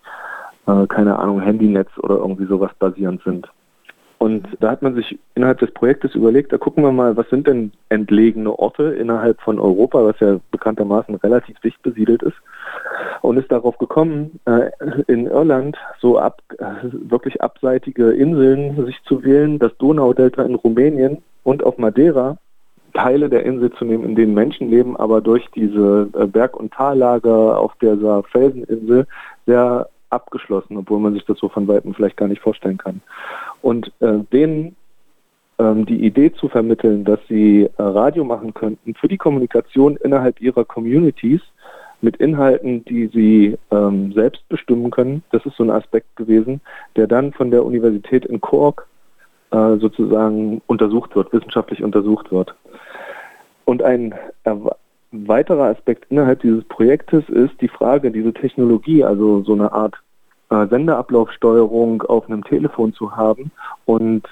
äh, 0.65 0.87
keine 0.87 1.19
Ahnung, 1.19 1.41
Handynetz 1.41 1.89
oder 1.97 2.17
irgendwie 2.17 2.45
sowas 2.45 2.71
basierend 2.79 3.21
sind. 3.23 3.47
Und 4.19 4.47
da 4.59 4.71
hat 4.71 4.81
man 4.81 4.95
sich 4.95 5.19
innerhalb 5.35 5.59
des 5.59 5.71
Projektes 5.71 6.15
überlegt, 6.15 6.51
da 6.51 6.57
gucken 6.57 6.83
wir 6.83 6.91
mal, 6.91 7.15
was 7.15 7.29
sind 7.29 7.45
denn 7.45 7.71
entlegene 7.89 8.57
Orte 8.57 8.83
innerhalb 8.93 9.39
von 9.41 9.59
Europa, 9.59 10.03
was 10.03 10.19
ja 10.19 10.39
bekanntermaßen 10.51 11.15
relativ 11.15 11.59
dicht 11.59 11.81
besiedelt 11.83 12.23
ist. 12.23 12.37
Und 13.21 13.37
ist 13.37 13.51
darauf 13.51 13.77
gekommen, 13.77 14.39
äh, 14.45 14.71
in 15.07 15.27
Irland 15.27 15.77
so 15.99 16.17
ab, 16.17 16.41
äh, 16.57 16.65
wirklich 16.91 17.41
abseitige 17.41 18.11
Inseln 18.11 18.85
sich 18.85 19.01
zu 19.03 19.23
wählen, 19.23 19.59
das 19.59 19.77
Donaudelta 19.77 20.43
in 20.43 20.55
Rumänien 20.55 21.21
und 21.43 21.63
auf 21.63 21.77
Madeira 21.77 22.37
Teile 22.93 23.29
der 23.29 23.45
Insel 23.45 23.71
zu 23.73 23.85
nehmen, 23.85 24.03
in 24.03 24.15
denen 24.15 24.33
Menschen 24.33 24.69
leben, 24.69 24.97
aber 24.97 25.21
durch 25.21 25.47
diese 25.53 26.09
äh, 26.17 26.25
Berg- 26.25 26.57
und 26.57 26.73
Tallage 26.73 27.29
auf 27.55 27.73
dieser 27.79 28.23
Felseninsel 28.23 29.05
sehr 29.45 29.87
abgeschlossen, 30.09 30.77
obwohl 30.77 30.99
man 30.99 31.13
sich 31.13 31.25
das 31.25 31.37
so 31.37 31.49
von 31.49 31.67
Weitem 31.67 31.93
vielleicht 31.93 32.17
gar 32.17 32.27
nicht 32.27 32.41
vorstellen 32.41 32.77
kann. 32.77 33.01
Und 33.61 33.91
äh, 33.99 34.19
denen 34.31 34.75
ähm, 35.59 35.85
die 35.85 36.05
Idee 36.05 36.31
zu 36.33 36.49
vermitteln, 36.49 37.03
dass 37.03 37.19
sie 37.27 37.63
äh, 37.63 37.69
Radio 37.81 38.23
machen 38.23 38.53
könnten 38.53 38.93
für 38.95 39.07
die 39.07 39.17
Kommunikation 39.17 39.97
innerhalb 39.97 40.39
ihrer 40.41 40.65
Communities 40.65 41.41
mit 42.01 42.17
Inhalten, 42.17 42.85
die 42.85 43.07
sie 43.07 43.57
ähm, 43.71 44.13
selbst 44.13 44.47
bestimmen 44.49 44.91
können, 44.91 45.23
das 45.31 45.45
ist 45.45 45.57
so 45.57 45.63
ein 45.63 45.71
Aspekt 45.71 46.15
gewesen, 46.15 46.61
der 46.95 47.07
dann 47.07 47.33
von 47.33 47.49
der 47.49 47.65
Universität 47.65 48.25
in 48.25 48.39
Cork 48.39 48.87
äh, 49.51 49.77
sozusagen 49.77 50.61
untersucht 50.67 51.15
wird, 51.15 51.33
wissenschaftlich 51.33 51.81
untersucht 51.83 52.31
wird. 52.31 52.53
Und 53.65 53.81
ein 53.81 54.13
weiterer 55.25 55.65
Aspekt 55.65 56.05
innerhalb 56.09 56.41
dieses 56.41 56.63
Projektes 56.65 57.27
ist 57.29 57.59
die 57.61 57.67
Frage, 57.67 58.11
diese 58.11 58.33
Technologie, 58.33 59.03
also 59.03 59.43
so 59.43 59.53
eine 59.53 59.71
Art 59.71 59.95
äh, 60.49 60.67
Sendeablaufsteuerung 60.67 62.03
auf 62.03 62.29
einem 62.29 62.43
Telefon 62.43 62.93
zu 62.93 63.15
haben 63.15 63.51
und 63.85 64.27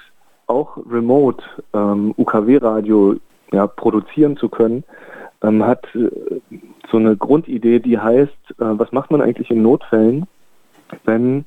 auch 0.46 0.76
remote 0.90 1.42
ähm, 1.74 2.14
UKW-Radio 2.16 3.16
ja, 3.52 3.66
produzieren 3.66 4.36
zu 4.36 4.48
können, 4.48 4.84
ähm, 5.42 5.64
hat 5.64 5.86
äh, 5.94 6.08
so 6.90 6.98
eine 6.98 7.16
Grundidee, 7.16 7.80
die 7.80 7.98
heißt, 7.98 8.32
äh, 8.50 8.54
was 8.58 8.92
macht 8.92 9.10
man 9.10 9.20
eigentlich 9.20 9.50
in 9.50 9.62
Notfällen, 9.62 10.26
wenn, 11.04 11.44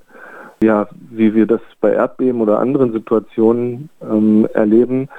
ja, 0.62 0.88
wie 1.10 1.34
wir 1.34 1.46
das 1.46 1.62
bei 1.80 1.94
Erdbeben 1.94 2.42
oder 2.42 2.60
anderen 2.60 2.92
Situationen 2.92 3.90
ähm, 4.02 4.48
erleben, 4.54 5.10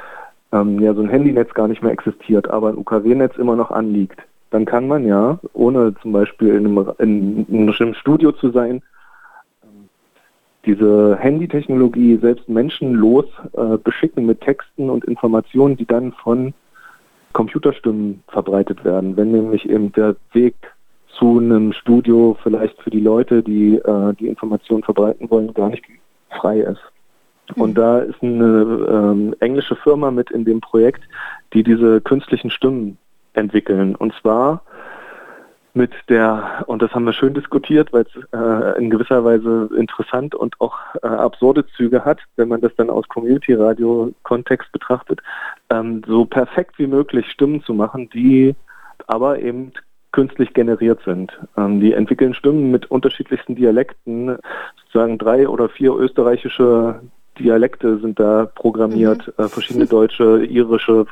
ähm, 0.53 0.81
ja, 0.81 0.95
so 0.95 1.03
ein 1.03 1.09
Handynetz 1.09 1.55
gar 1.55 1.69
nicht 1.69 1.83
mehr 1.83 1.93
existiert, 1.93 2.49
aber 2.49 2.69
ein 2.69 2.79
UKW-Netz 2.79 3.37
immer 3.37 3.57
noch 3.57 3.71
anliegt. 3.71 4.21
Dann 4.51 4.65
kann 4.65 4.89
man 4.89 5.07
ja, 5.07 5.39
ohne 5.53 5.95
zum 6.03 6.13
Beispiel 6.13 6.49
in 6.49 6.67
einem, 6.67 6.93
in, 6.99 7.47
in 7.47 7.71
einem 7.71 7.95
Studio 7.95 8.33
zu 8.33 8.51
sein, 8.51 8.83
diese 10.67 11.17
Handytechnologie 11.17 12.19
selbst 12.21 12.49
menschenlos 12.49 13.25
äh, 13.55 13.79
beschicken 13.79 14.27
mit 14.27 14.41
Texten 14.41 14.91
und 14.91 15.05
Informationen, 15.05 15.77
die 15.77 15.87
dann 15.87 16.13
von 16.13 16.53
Computerstimmen 17.33 18.23
verbreitet 18.29 18.85
werden. 18.85 19.17
Wenn 19.17 19.31
nämlich 19.31 19.69
eben 19.71 19.93
der 19.93 20.17
Weg 20.33 20.55
zu 21.19 21.39
einem 21.39 21.73
Studio 21.73 22.37
vielleicht 22.43 22.81
für 22.83 22.91
die 22.91 23.01
Leute, 23.01 23.43
die 23.43 23.77
äh, 23.77 24.15
die 24.15 24.27
Informationen 24.29 24.83
verbreiten 24.83 25.31
wollen, 25.31 25.55
gar 25.55 25.71
nicht 25.71 25.85
frei 26.31 26.61
ist. 26.61 26.81
Und 27.57 27.77
da 27.77 28.01
ist 28.01 28.23
eine 28.23 28.87
ähm, 28.91 29.35
englische 29.41 29.77
Firma 29.77 30.11
mit 30.11 30.31
in 30.31 30.45
dem 30.45 30.61
Projekt, 30.61 31.03
die 31.53 31.63
diese 31.63 32.01
künstlichen 32.01 32.51
Stimmen 32.51 32.99
entwickeln. 33.35 33.95
Und 33.95 34.15
zwar 34.21 34.63
mit 35.73 35.93
der, 36.09 36.65
und 36.67 36.83
das 36.83 36.93
haben 36.93 37.05
wir 37.05 37.13
schön 37.13 37.35
diskutiert, 37.35 37.93
weil 37.93 38.03
es 38.03 38.23
äh, 38.33 38.79
in 38.79 38.91
gewisser 38.91 39.25
Weise 39.25 39.71
interessant 39.77 40.35
und 40.35 40.61
auch 40.61 40.77
äh, 41.03 41.07
absurde 41.07 41.65
Züge 41.77 42.05
hat, 42.05 42.19
wenn 42.37 42.49
man 42.49 42.61
das 42.61 42.75
dann 42.77 42.91
aus 42.91 43.07
Community-Radio-Kontext 43.09 44.73
betrachtet, 44.73 45.21
ähm, 45.71 46.03
so 46.07 46.25
perfekt 46.25 46.79
wie 46.79 46.89
möglich 46.89 47.31
Stimmen 47.31 47.63
zu 47.63 47.73
machen, 47.75 48.11
die 48.11 48.57
aber 49.07 49.39
eben 49.39 49.73
künstlich 50.13 50.53
generiert 50.55 51.01
sind. 51.05 51.39
Ähm, 51.57 51.81
die 51.81 51.93
entwickeln 51.93 52.35
Stimmen 52.35 52.73
mit 52.73 52.91
unterschiedlichsten 52.91 53.55
Dialekten, 53.55 54.39
sozusagen 54.83 55.19
drei 55.19 55.49
oder 55.49 55.69
vier 55.69 55.95
österreichische 55.95 57.01
Dialekte 57.39 57.99
sind 57.99 58.19
da 58.19 58.47
programmiert, 58.47 59.27
mhm. 59.27 59.45
äh, 59.45 59.49
verschiedene 59.49 59.87
deutsche, 59.87 60.45
irische, 60.45 61.07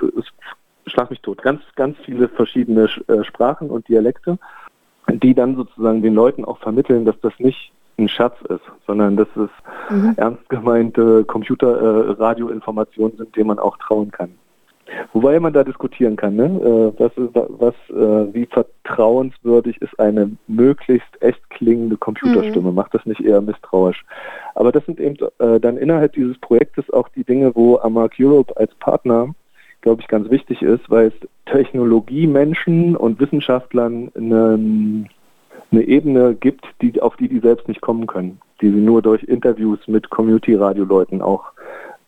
schlag 0.87 1.11
mich 1.11 1.21
tot, 1.21 1.43
ganz, 1.43 1.61
ganz 1.77 1.97
viele 2.05 2.29
verschiedene 2.29 2.89
äh, 3.09 3.25
Sprachen 3.25 3.71
und 3.71 3.89
Dialekte, 3.89 4.39
die 5.09 5.35
dann 5.35 5.57
sozusagen 5.57 6.03
den 6.03 6.15
Leuten 6.15 6.45
auch 6.45 6.59
vermitteln, 6.59 7.05
dass 7.05 7.19
das 7.21 7.33
nicht 7.39 7.73
ein 7.99 8.09
Schatz 8.09 8.37
ist, 8.49 8.63
sondern 8.87 9.17
dass 9.17 9.29
es 9.37 9.51
mhm. 9.91 10.15
ernst 10.17 10.49
gemeinte 10.49 11.25
Computer-Radioinformationen 11.25 13.15
äh, 13.15 13.19
sind, 13.19 13.37
denen 13.37 13.49
man 13.49 13.59
auch 13.59 13.77
trauen 13.79 14.11
kann. 14.11 14.35
Wobei 15.13 15.39
man 15.41 15.53
da 15.53 15.65
diskutieren 15.65 16.17
kann, 16.17 16.37
ne? 16.37 16.45
Äh, 16.45 17.01
was, 17.01 17.13
was, 17.17 17.75
äh, 17.91 18.35
wie 18.35 18.47
vertrauenswürdig 18.47 19.81
ist 19.83 19.99
eine 19.99 20.31
möglichst 20.47 21.21
echt 21.21 21.51
klingende 21.51 21.97
Computerstimme? 21.97 22.71
Mhm. 22.71 22.75
Macht 22.75 22.95
das 22.95 23.05
nicht 23.07 23.21
eher 23.21 23.41
misstrauisch? 23.41 24.05
Aber 24.55 24.73
das 24.73 24.85
sind 24.87 25.01
eben 25.01 25.17
äh, 25.39 25.61
dann 25.61 25.77
innerhalb 25.77 26.13
dieses 26.15 26.39
Projektes 26.39 26.91
auch 26.91 27.09
die 27.11 27.25
Dinge, 27.25 27.55
wo 27.55 27.79
Amark 27.79 28.15
Europe 28.19 28.57
als 28.57 28.75
Partner 28.77 29.35
glaube 29.81 30.03
ich, 30.03 30.09
ganz 30.09 30.29
wichtig 30.29 30.61
ist, 30.61 30.91
weil 30.91 31.07
es 31.07 31.29
Technologiemenschen 31.47 32.97
und 32.97 33.21
Wissenschaftlern 33.21 34.11
eine, 34.17 35.07
eine 35.71 35.83
Ebene 35.83 36.35
gibt, 36.35 36.67
die, 36.83 37.01
auf 37.01 37.17
die 37.17 37.29
die 37.29 37.39
selbst 37.39 37.69
nicht 37.69 37.81
kommen 37.81 38.09
können, 38.09 38.41
die 38.61 38.71
sie 38.71 38.81
nur 38.81 39.03
durch 39.03 39.23
Interviews 39.23 39.79
mit 39.87 40.11
Community-Radio-Leuten 40.11 41.23
auch 41.23 41.53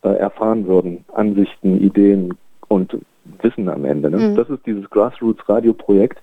erfahren 0.03 0.66
würden. 0.66 1.05
Ansichten, 1.12 1.81
Ideen 1.81 2.35
und 2.71 2.97
Wissen 3.43 3.69
am 3.69 3.85
Ende. 3.85 4.11
Ne? 4.11 4.19
Mhm. 4.19 4.37
Das 4.37 4.49
ist 4.49 4.65
dieses 4.65 4.89
Grassroots-Radio-Projekt, 4.91 6.23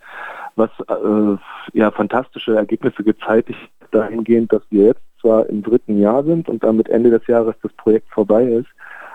was 0.56 0.70
äh, 0.88 1.78
ja 1.78 1.92
fantastische 1.92 2.56
Ergebnisse 2.56 3.04
gezeitigt 3.04 3.60
dahingehend, 3.92 4.52
dass 4.52 4.64
wir 4.70 4.88
jetzt 4.88 5.02
zwar 5.22 5.48
im 5.48 5.62
dritten 5.62 6.00
Jahr 6.00 6.24
sind 6.24 6.50
und 6.50 6.64
damit 6.64 6.90
Ende 6.90 7.10
des 7.10 7.26
Jahres 7.28 7.56
das 7.62 7.72
Projekt 7.74 8.10
vorbei 8.10 8.44
ist, 8.46 8.68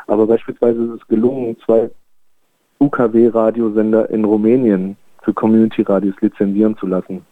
aber 0.07 0.27
beispielsweise 0.27 0.83
ist 0.85 1.03
es 1.03 1.09
gelungen, 1.09 1.57
zwei 1.65 1.91
UKW-Radiosender 2.81 4.11
in 4.11 4.25
Rumänien 4.25 4.97
für 5.23 5.33
Community-Radios 5.33 6.17
lizenzieren 6.21 6.77
zu 6.77 6.87
lassen, 6.87 7.25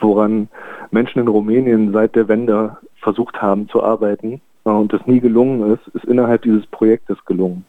woran 0.00 0.48
Menschen 0.90 1.20
in 1.20 1.28
Rumänien 1.28 1.92
seit 1.92 2.14
der 2.14 2.28
Wende 2.28 2.76
versucht 2.96 3.40
haben 3.40 3.68
zu 3.68 3.82
arbeiten 3.82 4.40
äh, 4.64 4.70
und 4.70 4.92
das 4.92 5.06
nie 5.06 5.20
gelungen 5.20 5.72
ist, 5.72 5.94
ist 5.94 6.04
innerhalb 6.04 6.42
dieses 6.42 6.66
Projektes 6.66 7.16
gelungen. 7.24 7.64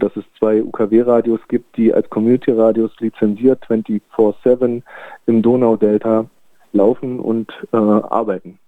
Sodass 0.00 0.16
es 0.16 0.24
zwei 0.38 0.62
UKW-Radios 0.62 1.40
gibt, 1.48 1.76
die 1.76 1.92
als 1.92 2.08
Community-Radios 2.08 2.92
lizenziert 3.00 3.64
24-7 3.68 4.82
im 5.26 5.42
Donaudelta 5.42 6.26
laufen 6.72 7.18
und 7.18 7.50
äh, 7.72 7.76
arbeiten. 7.76 8.58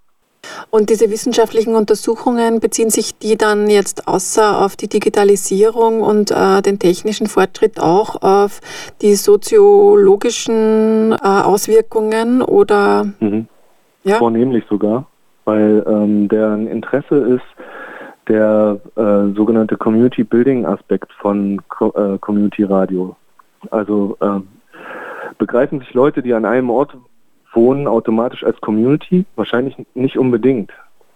Und 0.70 0.90
diese 0.90 1.10
wissenschaftlichen 1.10 1.76
Untersuchungen 1.76 2.58
beziehen 2.58 2.90
sich 2.90 3.16
die 3.18 3.36
dann 3.36 3.70
jetzt 3.70 4.08
außer 4.08 4.64
auf 4.64 4.74
die 4.74 4.88
Digitalisierung 4.88 6.00
und 6.00 6.32
äh, 6.32 6.62
den 6.62 6.80
technischen 6.80 7.28
Fortschritt 7.28 7.78
auch 7.78 8.22
auf 8.22 8.60
die 9.00 9.14
soziologischen 9.14 11.12
äh, 11.12 11.16
Auswirkungen 11.24 12.42
oder? 12.42 13.04
Mhm. 13.20 13.46
Ja? 14.02 14.16
Vornehmlich 14.16 14.64
sogar, 14.68 15.06
weil 15.44 15.84
ähm, 15.86 16.28
deren 16.28 16.66
Interesse 16.66 17.16
ist 17.16 17.44
der 18.30 18.80
äh, 18.96 19.34
sogenannte 19.34 19.76
Community 19.76 20.22
Building 20.22 20.64
Aspekt 20.64 21.12
von 21.14 21.60
Co 21.68 21.92
äh, 21.96 22.16
Community 22.18 22.62
Radio. 22.62 23.16
Also 23.70 24.16
ähm, 24.20 24.46
begreifen 25.38 25.80
sich 25.80 25.92
Leute, 25.94 26.22
die 26.22 26.32
an 26.32 26.44
einem 26.44 26.70
Ort 26.70 26.96
wohnen 27.52 27.88
automatisch 27.88 28.44
als 28.44 28.60
Community? 28.60 29.24
Wahrscheinlich 29.34 29.76
nicht 29.94 30.16
unbedingt. 30.16 30.70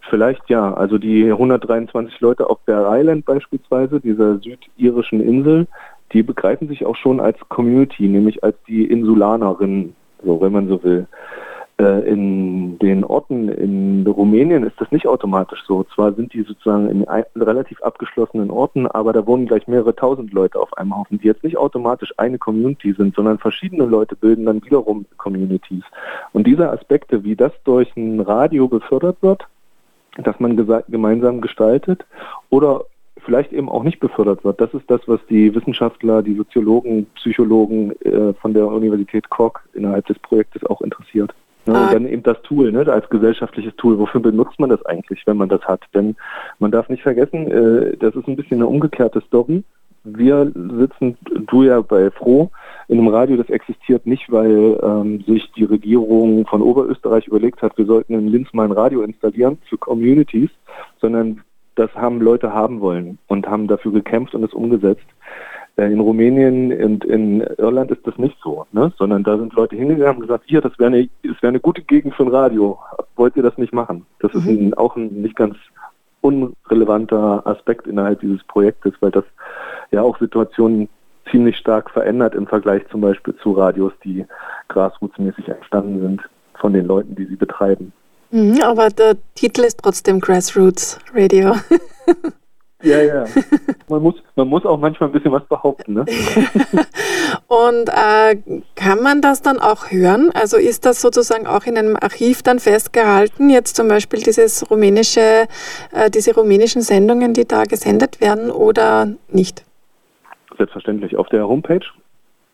Vielleicht 0.09 0.49
ja. 0.49 0.73
Also 0.73 0.97
die 0.97 1.31
123 1.31 2.19
Leute 2.19 2.49
auf 2.49 2.59
Bear 2.65 2.85
Island 2.99 3.25
beispielsweise, 3.25 4.01
dieser 4.01 4.37
südirischen 4.39 5.21
Insel, 5.21 5.67
die 6.11 6.21
begreifen 6.21 6.67
sich 6.67 6.85
auch 6.85 6.97
schon 6.97 7.21
als 7.21 7.37
Community, 7.47 8.07
nämlich 8.07 8.43
als 8.43 8.57
die 8.67 8.85
Insulanerinnen, 8.85 9.95
so 10.23 10.41
wenn 10.41 10.51
man 10.51 10.67
so 10.67 10.83
will. 10.83 11.07
Äh, 11.77 12.09
in 12.09 12.79
den 12.79 13.03
Orten 13.03 13.49
in 13.49 14.07
Rumänien 14.07 14.63
ist 14.63 14.79
das 14.79 14.91
nicht 14.91 15.07
automatisch 15.07 15.61
so. 15.67 15.83
Zwar 15.83 16.13
sind 16.13 16.33
die 16.33 16.43
sozusagen 16.43 16.89
in 16.89 17.03
relativ 17.35 17.81
abgeschlossenen 17.81 18.49
Orten, 18.49 18.87
aber 18.87 19.11
da 19.11 19.27
wohnen 19.27 19.45
gleich 19.45 19.67
mehrere 19.67 19.93
tausend 19.93 20.31
Leute 20.31 20.59
auf 20.59 20.75
einem 20.77 20.95
Haufen, 20.95 21.19
die 21.19 21.27
jetzt 21.27 21.43
nicht 21.43 21.57
automatisch 21.57 22.13
eine 22.17 22.37
Community 22.37 22.93
sind, 22.93 23.15
sondern 23.15 23.39
verschiedene 23.39 23.85
Leute 23.85 24.15
bilden 24.15 24.45
dann 24.45 24.63
wiederum 24.63 25.05
Communities. 25.17 25.83
Und 26.31 26.47
diese 26.47 26.71
Aspekte, 26.71 27.25
wie 27.25 27.35
das 27.35 27.51
durch 27.65 27.93
ein 27.97 28.21
Radio 28.21 28.69
befördert 28.69 29.17
wird, 29.21 29.45
dass 30.17 30.39
man 30.39 30.55
gemeinsam 30.87 31.41
gestaltet 31.41 32.05
oder 32.49 32.85
vielleicht 33.25 33.51
eben 33.51 33.67
auch 33.67 33.83
nicht 33.83 33.99
befördert 33.99 34.45
wird. 34.45 34.61
Das 34.61 34.73
ist 34.73 34.89
das, 34.89 35.01
was 35.07 35.19
die 35.29 35.53
Wissenschaftler, 35.53 36.21
die 36.21 36.35
Soziologen, 36.35 37.07
Psychologen 37.15 37.91
äh, 38.01 38.33
von 38.33 38.53
der 38.53 38.67
Universität 38.67 39.29
Cork 39.29 39.67
innerhalb 39.73 40.05
des 40.05 40.19
Projektes 40.19 40.63
auch 40.65 40.81
interessiert. 40.81 41.33
Ne, 41.65 41.73
und 41.73 41.93
dann 41.93 42.07
eben 42.07 42.23
das 42.23 42.41
Tool, 42.43 42.71
ne, 42.71 42.85
als 42.91 43.09
gesellschaftliches 43.09 43.75
Tool. 43.75 43.97
Wofür 43.97 44.21
benutzt 44.21 44.59
man 44.59 44.69
das 44.69 44.85
eigentlich, 44.85 45.25
wenn 45.25 45.37
man 45.37 45.49
das 45.49 45.61
hat? 45.61 45.81
Denn 45.93 46.15
man 46.59 46.71
darf 46.71 46.89
nicht 46.89 47.01
vergessen, 47.01 47.49
äh, 47.49 47.97
das 47.97 48.15
ist 48.15 48.27
ein 48.27 48.35
bisschen 48.35 48.57
eine 48.57 48.67
umgekehrte 48.67 49.21
Story. 49.21 49.63
Wir 50.03 50.51
sitzen, 50.53 51.17
du 51.47 51.63
ja 51.63 51.81
bei 51.81 52.11
Froh, 52.11 52.51
in 52.87 52.99
einem 52.99 53.07
Radio, 53.07 53.37
das 53.37 53.49
existiert 53.49 54.05
nicht, 54.05 54.31
weil 54.31 54.79
ähm, 54.83 55.23
sich 55.25 55.51
die 55.53 55.63
Regierung 55.63 56.45
von 56.45 56.61
Oberösterreich 56.61 57.27
überlegt 57.27 57.63
hat, 57.63 57.75
wir 57.79 57.85
sollten 57.85 58.13
in 58.13 58.27
Linz 58.27 58.53
mal 58.53 58.65
ein 58.65 58.71
Radio 58.71 59.01
installieren 59.01 59.57
für 59.67 59.79
Communities, 59.79 60.51
sondern 61.01 61.41
das 61.73 61.93
haben 61.95 62.21
Leute 62.21 62.53
haben 62.53 62.81
wollen 62.81 63.17
und 63.27 63.47
haben 63.47 63.67
dafür 63.67 63.91
gekämpft 63.91 64.35
und 64.35 64.43
es 64.43 64.53
umgesetzt. 64.53 65.05
Äh, 65.77 65.91
in 65.91 65.99
Rumänien 65.99 66.71
und 66.71 67.03
in 67.03 67.41
Irland 67.57 67.91
ist 67.91 68.05
das 68.07 68.17
nicht 68.17 68.37
so, 68.41 68.65
ne? 68.71 68.93
sondern 68.97 69.23
da 69.23 69.37
sind 69.37 69.53
Leute 69.53 69.75
hingegangen 69.75 70.17
und 70.17 70.27
gesagt, 70.27 70.45
hier, 70.47 70.61
das 70.61 70.77
wäre 70.79 70.87
eine, 70.87 71.09
das 71.23 71.41
wäre 71.41 71.49
eine 71.49 71.59
gute 71.59 71.81
Gegend 71.81 72.15
für 72.15 72.23
ein 72.23 72.29
Radio. 72.29 72.79
Wollt 73.15 73.35
ihr 73.35 73.43
das 73.43 73.57
nicht 73.57 73.73
machen? 73.73 74.05
Das 74.19 74.33
mhm. 74.33 74.39
ist 74.39 74.47
ein, 74.47 74.73
auch 74.75 74.95
ein 74.95 75.21
nicht 75.21 75.35
ganz 75.35 75.57
unrelevanter 76.21 77.45
Aspekt 77.45 77.87
innerhalb 77.87 78.21
dieses 78.21 78.43
Projektes, 78.45 78.93
weil 79.01 79.11
das 79.11 79.25
ja 79.91 80.01
auch 80.01 80.17
Situationen 80.17 80.89
ziemlich 81.29 81.57
stark 81.57 81.89
verändert 81.89 82.35
im 82.35 82.47
Vergleich 82.47 82.83
zum 82.89 83.01
Beispiel 83.01 83.35
zu 83.37 83.51
Radios, 83.51 83.93
die 84.03 84.25
grassrootsmäßig 84.69 85.49
entstanden 85.49 86.01
sind 86.01 86.21
von 86.59 86.73
den 86.73 86.85
Leuten, 86.85 87.15
die 87.15 87.25
sie 87.25 87.35
betreiben. 87.35 87.91
Mhm, 88.31 88.59
aber 88.63 88.89
der 88.89 89.17
Titel 89.35 89.61
ist 89.61 89.79
trotzdem 89.83 90.19
Grassroots 90.19 90.99
Radio. 91.13 91.55
Ja, 92.85 93.01
ja. 93.01 93.25
Man 93.87 94.01
muss, 94.01 94.15
man 94.35 94.47
muss 94.47 94.65
auch 94.65 94.79
manchmal 94.79 95.09
ein 95.09 95.13
bisschen 95.13 95.31
was 95.31 95.45
behaupten. 95.45 95.93
Ne? 95.93 96.05
Und 97.47 97.89
äh, 97.89 98.37
kann 98.75 99.01
man 99.01 99.21
das 99.21 99.41
dann 99.41 99.59
auch 99.59 99.91
hören? 99.91 100.31
Also 100.33 100.57
ist 100.57 100.85
das 100.85 101.01
sozusagen 101.01 101.47
auch 101.47 101.65
in 101.65 101.77
einem 101.77 101.95
Archiv 101.95 102.43
dann 102.43 102.59
festgehalten? 102.59 103.49
Jetzt 103.49 103.75
zum 103.75 103.87
Beispiel 103.87 104.21
dieses 104.21 104.69
rumänische, 104.69 105.45
äh, 105.91 106.09
diese 106.09 106.35
rumänischen 106.35 106.81
Sendungen, 106.81 107.33
die 107.33 107.45
da 107.45 107.63
gesendet 107.63 108.21
werden 108.21 108.51
oder 108.51 109.09
nicht? 109.29 109.63
Selbstverständlich. 110.57 111.17
Auf 111.17 111.27
der 111.29 111.47
Homepage 111.47 111.85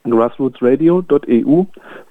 grassrootsradio.eu 0.10 1.64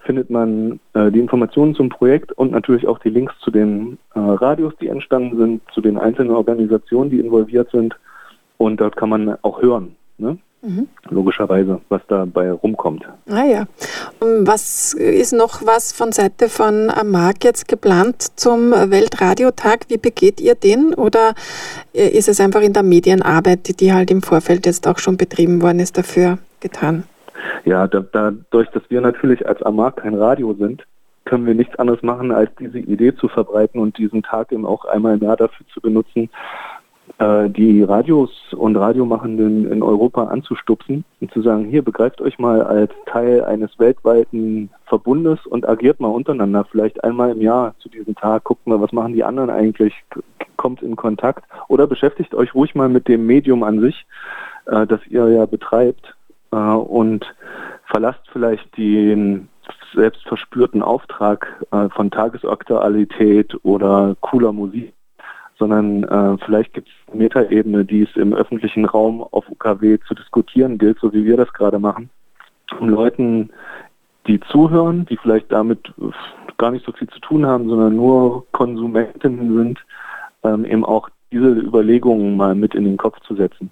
findet 0.04 0.30
man 0.30 0.78
äh, 0.94 1.11
die 1.11 1.18
Informationen 1.18 1.74
zum 1.74 1.88
Projekt 1.88 2.33
und 2.33 2.52
natürlich 2.52 2.87
auch 2.87 2.98
die 3.00 3.11
Links 3.11 3.35
zu 3.40 3.50
den 3.50 3.98
äh, 4.14 4.20
Radios, 4.20 4.74
die 4.80 4.88
entstanden 4.88 5.37
sind, 5.38 5.62
zu 5.72 5.80
den 5.80 5.98
einzelnen 5.98 6.30
Organisationen, 6.30 7.11
die 7.11 7.18
involviert 7.18 7.70
sind 7.70 7.96
und 8.61 8.79
dort 8.79 8.94
kann 8.96 9.09
man 9.09 9.37
auch 9.40 9.62
hören. 9.62 9.96
Ne? 10.18 10.37
Mhm. 10.61 10.88
Logischerweise, 11.09 11.81
was 11.88 12.03
dabei 12.09 12.53
rumkommt. 12.53 13.09
Ah 13.31 13.44
ja. 13.44 13.64
Was 14.20 14.92
ist 14.92 15.33
noch 15.33 15.64
was 15.64 15.92
von 15.92 16.12
Seite 16.12 16.51
von 16.51 16.92
Mark 17.07 17.42
jetzt 17.42 17.68
geplant 17.68 18.38
zum 18.38 18.73
Weltradiotag? 18.73 19.87
Wie 19.88 19.96
begeht 19.96 20.42
ihr 20.42 20.55
den? 20.55 20.92
Oder 20.92 21.33
ist 21.94 22.29
es 22.29 22.38
einfach 22.38 22.61
in 22.61 22.75
der 22.75 22.83
Medienarbeit, 22.83 23.81
die 23.81 23.94
halt 23.94 24.11
im 24.11 24.20
Vorfeld 24.20 24.66
jetzt 24.66 24.87
auch 24.87 24.99
schon 24.99 25.16
betrieben 25.16 25.62
worden 25.62 25.81
ist, 25.81 25.96
dafür 25.96 26.37
getan? 26.61 27.05
Ja, 27.64 27.87
da, 27.87 28.05
dadurch, 28.12 28.68
dass 28.73 28.83
wir 28.90 29.01
natürlich 29.01 29.49
als 29.49 29.62
Amag 29.62 29.96
kein 29.96 30.14
Radio 30.14 30.53
sind, 30.53 30.85
können 31.25 31.46
wir 31.46 31.55
nichts 31.55 31.79
anderes 31.79 32.03
machen, 32.03 32.33
als 32.33 32.51
diese 32.59 32.79
Idee 32.79 33.14
zu 33.14 33.29
verbreiten 33.29 33.81
und 33.81 33.96
diesen 33.96 34.23
Tag 34.23 34.53
eben 34.53 34.66
auch 34.66 34.85
einmal 34.85 35.14
im 35.14 35.23
Jahr 35.23 35.37
dafür 35.37 35.64
zu 35.73 35.81
benutzen, 35.81 36.25
äh, 36.25 36.29
die 37.20 37.83
Radios 37.83 38.30
und 38.56 38.76
Radiomachenden 38.76 39.70
in 39.70 39.83
Europa 39.83 40.24
anzustupsen 40.24 41.04
und 41.20 41.30
zu 41.30 41.42
sagen, 41.42 41.66
hier 41.66 41.83
begreift 41.83 42.22
euch 42.22 42.38
mal 42.38 42.62
als 42.62 42.92
Teil 43.04 43.44
eines 43.44 43.78
weltweiten 43.78 44.70
Verbundes 44.87 45.44
und 45.44 45.68
agiert 45.68 46.00
mal 46.00 46.09
untereinander, 46.09 46.64
vielleicht 46.64 47.04
einmal 47.04 47.30
im 47.30 47.42
Jahr 47.42 47.74
zu 47.78 47.90
diesem 47.90 48.14
Tag, 48.14 48.44
guckt 48.44 48.66
mal, 48.66 48.80
was 48.80 48.92
machen 48.92 49.12
die 49.12 49.22
anderen 49.22 49.50
eigentlich, 49.50 49.92
kommt 50.56 50.83
in 50.83 50.96
Kontakt. 50.96 51.44
Oder 51.68 51.87
beschäftigt 51.87 52.35
euch 52.35 52.54
ruhig 52.54 52.74
mal 52.74 52.88
mit 52.88 53.06
dem 53.06 53.26
Medium 53.26 53.64
an 53.64 53.80
sich, 53.80 54.06
äh, 54.66 54.87
das 54.87 55.06
ihr 55.06 55.28
ja 55.28 55.44
betreibt 55.44 56.16
äh, 56.52 56.56
und 56.56 57.26
verlasst 57.85 58.22
vielleicht 58.33 58.78
den 58.78 59.48
selbst 59.94 60.22
verspürten 60.26 60.83
Auftrag 60.83 61.64
von 61.94 62.11
Tagesaktualität 62.12 63.56
oder 63.64 64.16
cooler 64.20 64.52
Musik 64.52 64.92
sondern 65.61 66.03
äh, 66.05 66.38
vielleicht 66.44 66.73
gibt 66.73 66.88
es 66.88 67.14
Metaebene, 67.14 67.85
die 67.85 68.03
es 68.03 68.16
im 68.16 68.33
öffentlichen 68.33 68.87
Raum 68.87 69.23
auf 69.23 69.49
UKW 69.49 69.99
zu 70.09 70.14
diskutieren 70.14 70.79
gilt, 70.79 70.99
so 70.99 71.12
wie 71.12 71.25
wir 71.25 71.37
das 71.37 71.53
gerade 71.53 71.79
machen, 71.79 72.11
um 72.81 72.88
Leuten, 72.88 73.51
die 74.27 74.40
zuhören, 74.40 75.07
die 75.07 75.18
vielleicht 75.18 75.53
damit 75.53 75.92
gar 76.59 76.70
nicht 76.70 76.85
so 76.85 76.92
viel 76.92 77.09
zu 77.09 77.20
tun 77.20 77.46
haben, 77.46 77.68
sondern 77.68 77.94
nur 77.94 78.46
Konsumentinnen 78.53 79.57
sind, 79.57 79.79
ähm, 80.42 80.64
eben 80.64 80.85
auch 80.85 81.09
diese 81.31 81.49
Überlegungen 81.49 82.37
mal 82.37 82.55
mit 82.55 82.75
in 82.75 82.85
den 82.85 82.96
Kopf 82.96 83.20
zu 83.20 83.37
setzen. 83.37 83.70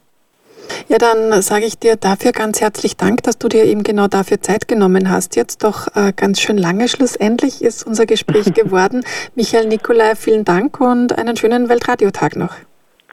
Ja, 0.89 0.99
dann 0.99 1.43
sage 1.43 1.67
ich 1.67 1.79
dir 1.79 1.97
dafür 1.97 2.33
ganz 2.33 2.61
herzlich 2.61 2.97
Dank, 2.97 3.23
dass 3.23 3.39
du 3.39 3.49
dir 3.49 3.65
eben 3.65 3.83
genau 3.83 4.09
dafür 4.09 4.41
Zeit 4.41 4.69
genommen 4.69 5.11
hast. 5.11 5.37
Jetzt 5.37 5.65
doch 5.65 5.89
äh, 5.95 6.13
ganz 6.15 6.41
schön 6.41 6.59
lange. 6.59 6.89
Schlussendlich 6.89 7.63
ist 7.63 7.87
unser 7.87 8.07
Gespräch 8.07 8.53
geworden. 8.55 9.05
Michael 9.35 9.69
Nikolai, 9.69 10.15
vielen 10.15 10.45
Dank 10.45 10.81
und 10.81 11.19
einen 11.19 11.37
schönen 11.37 11.69
Weltradiotag 11.69 12.37
noch. 12.37 12.55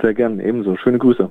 Sehr 0.01 0.13
gern, 0.13 0.39
ebenso. 0.39 0.75
Schöne 0.77 0.97
Grüße. 0.97 1.29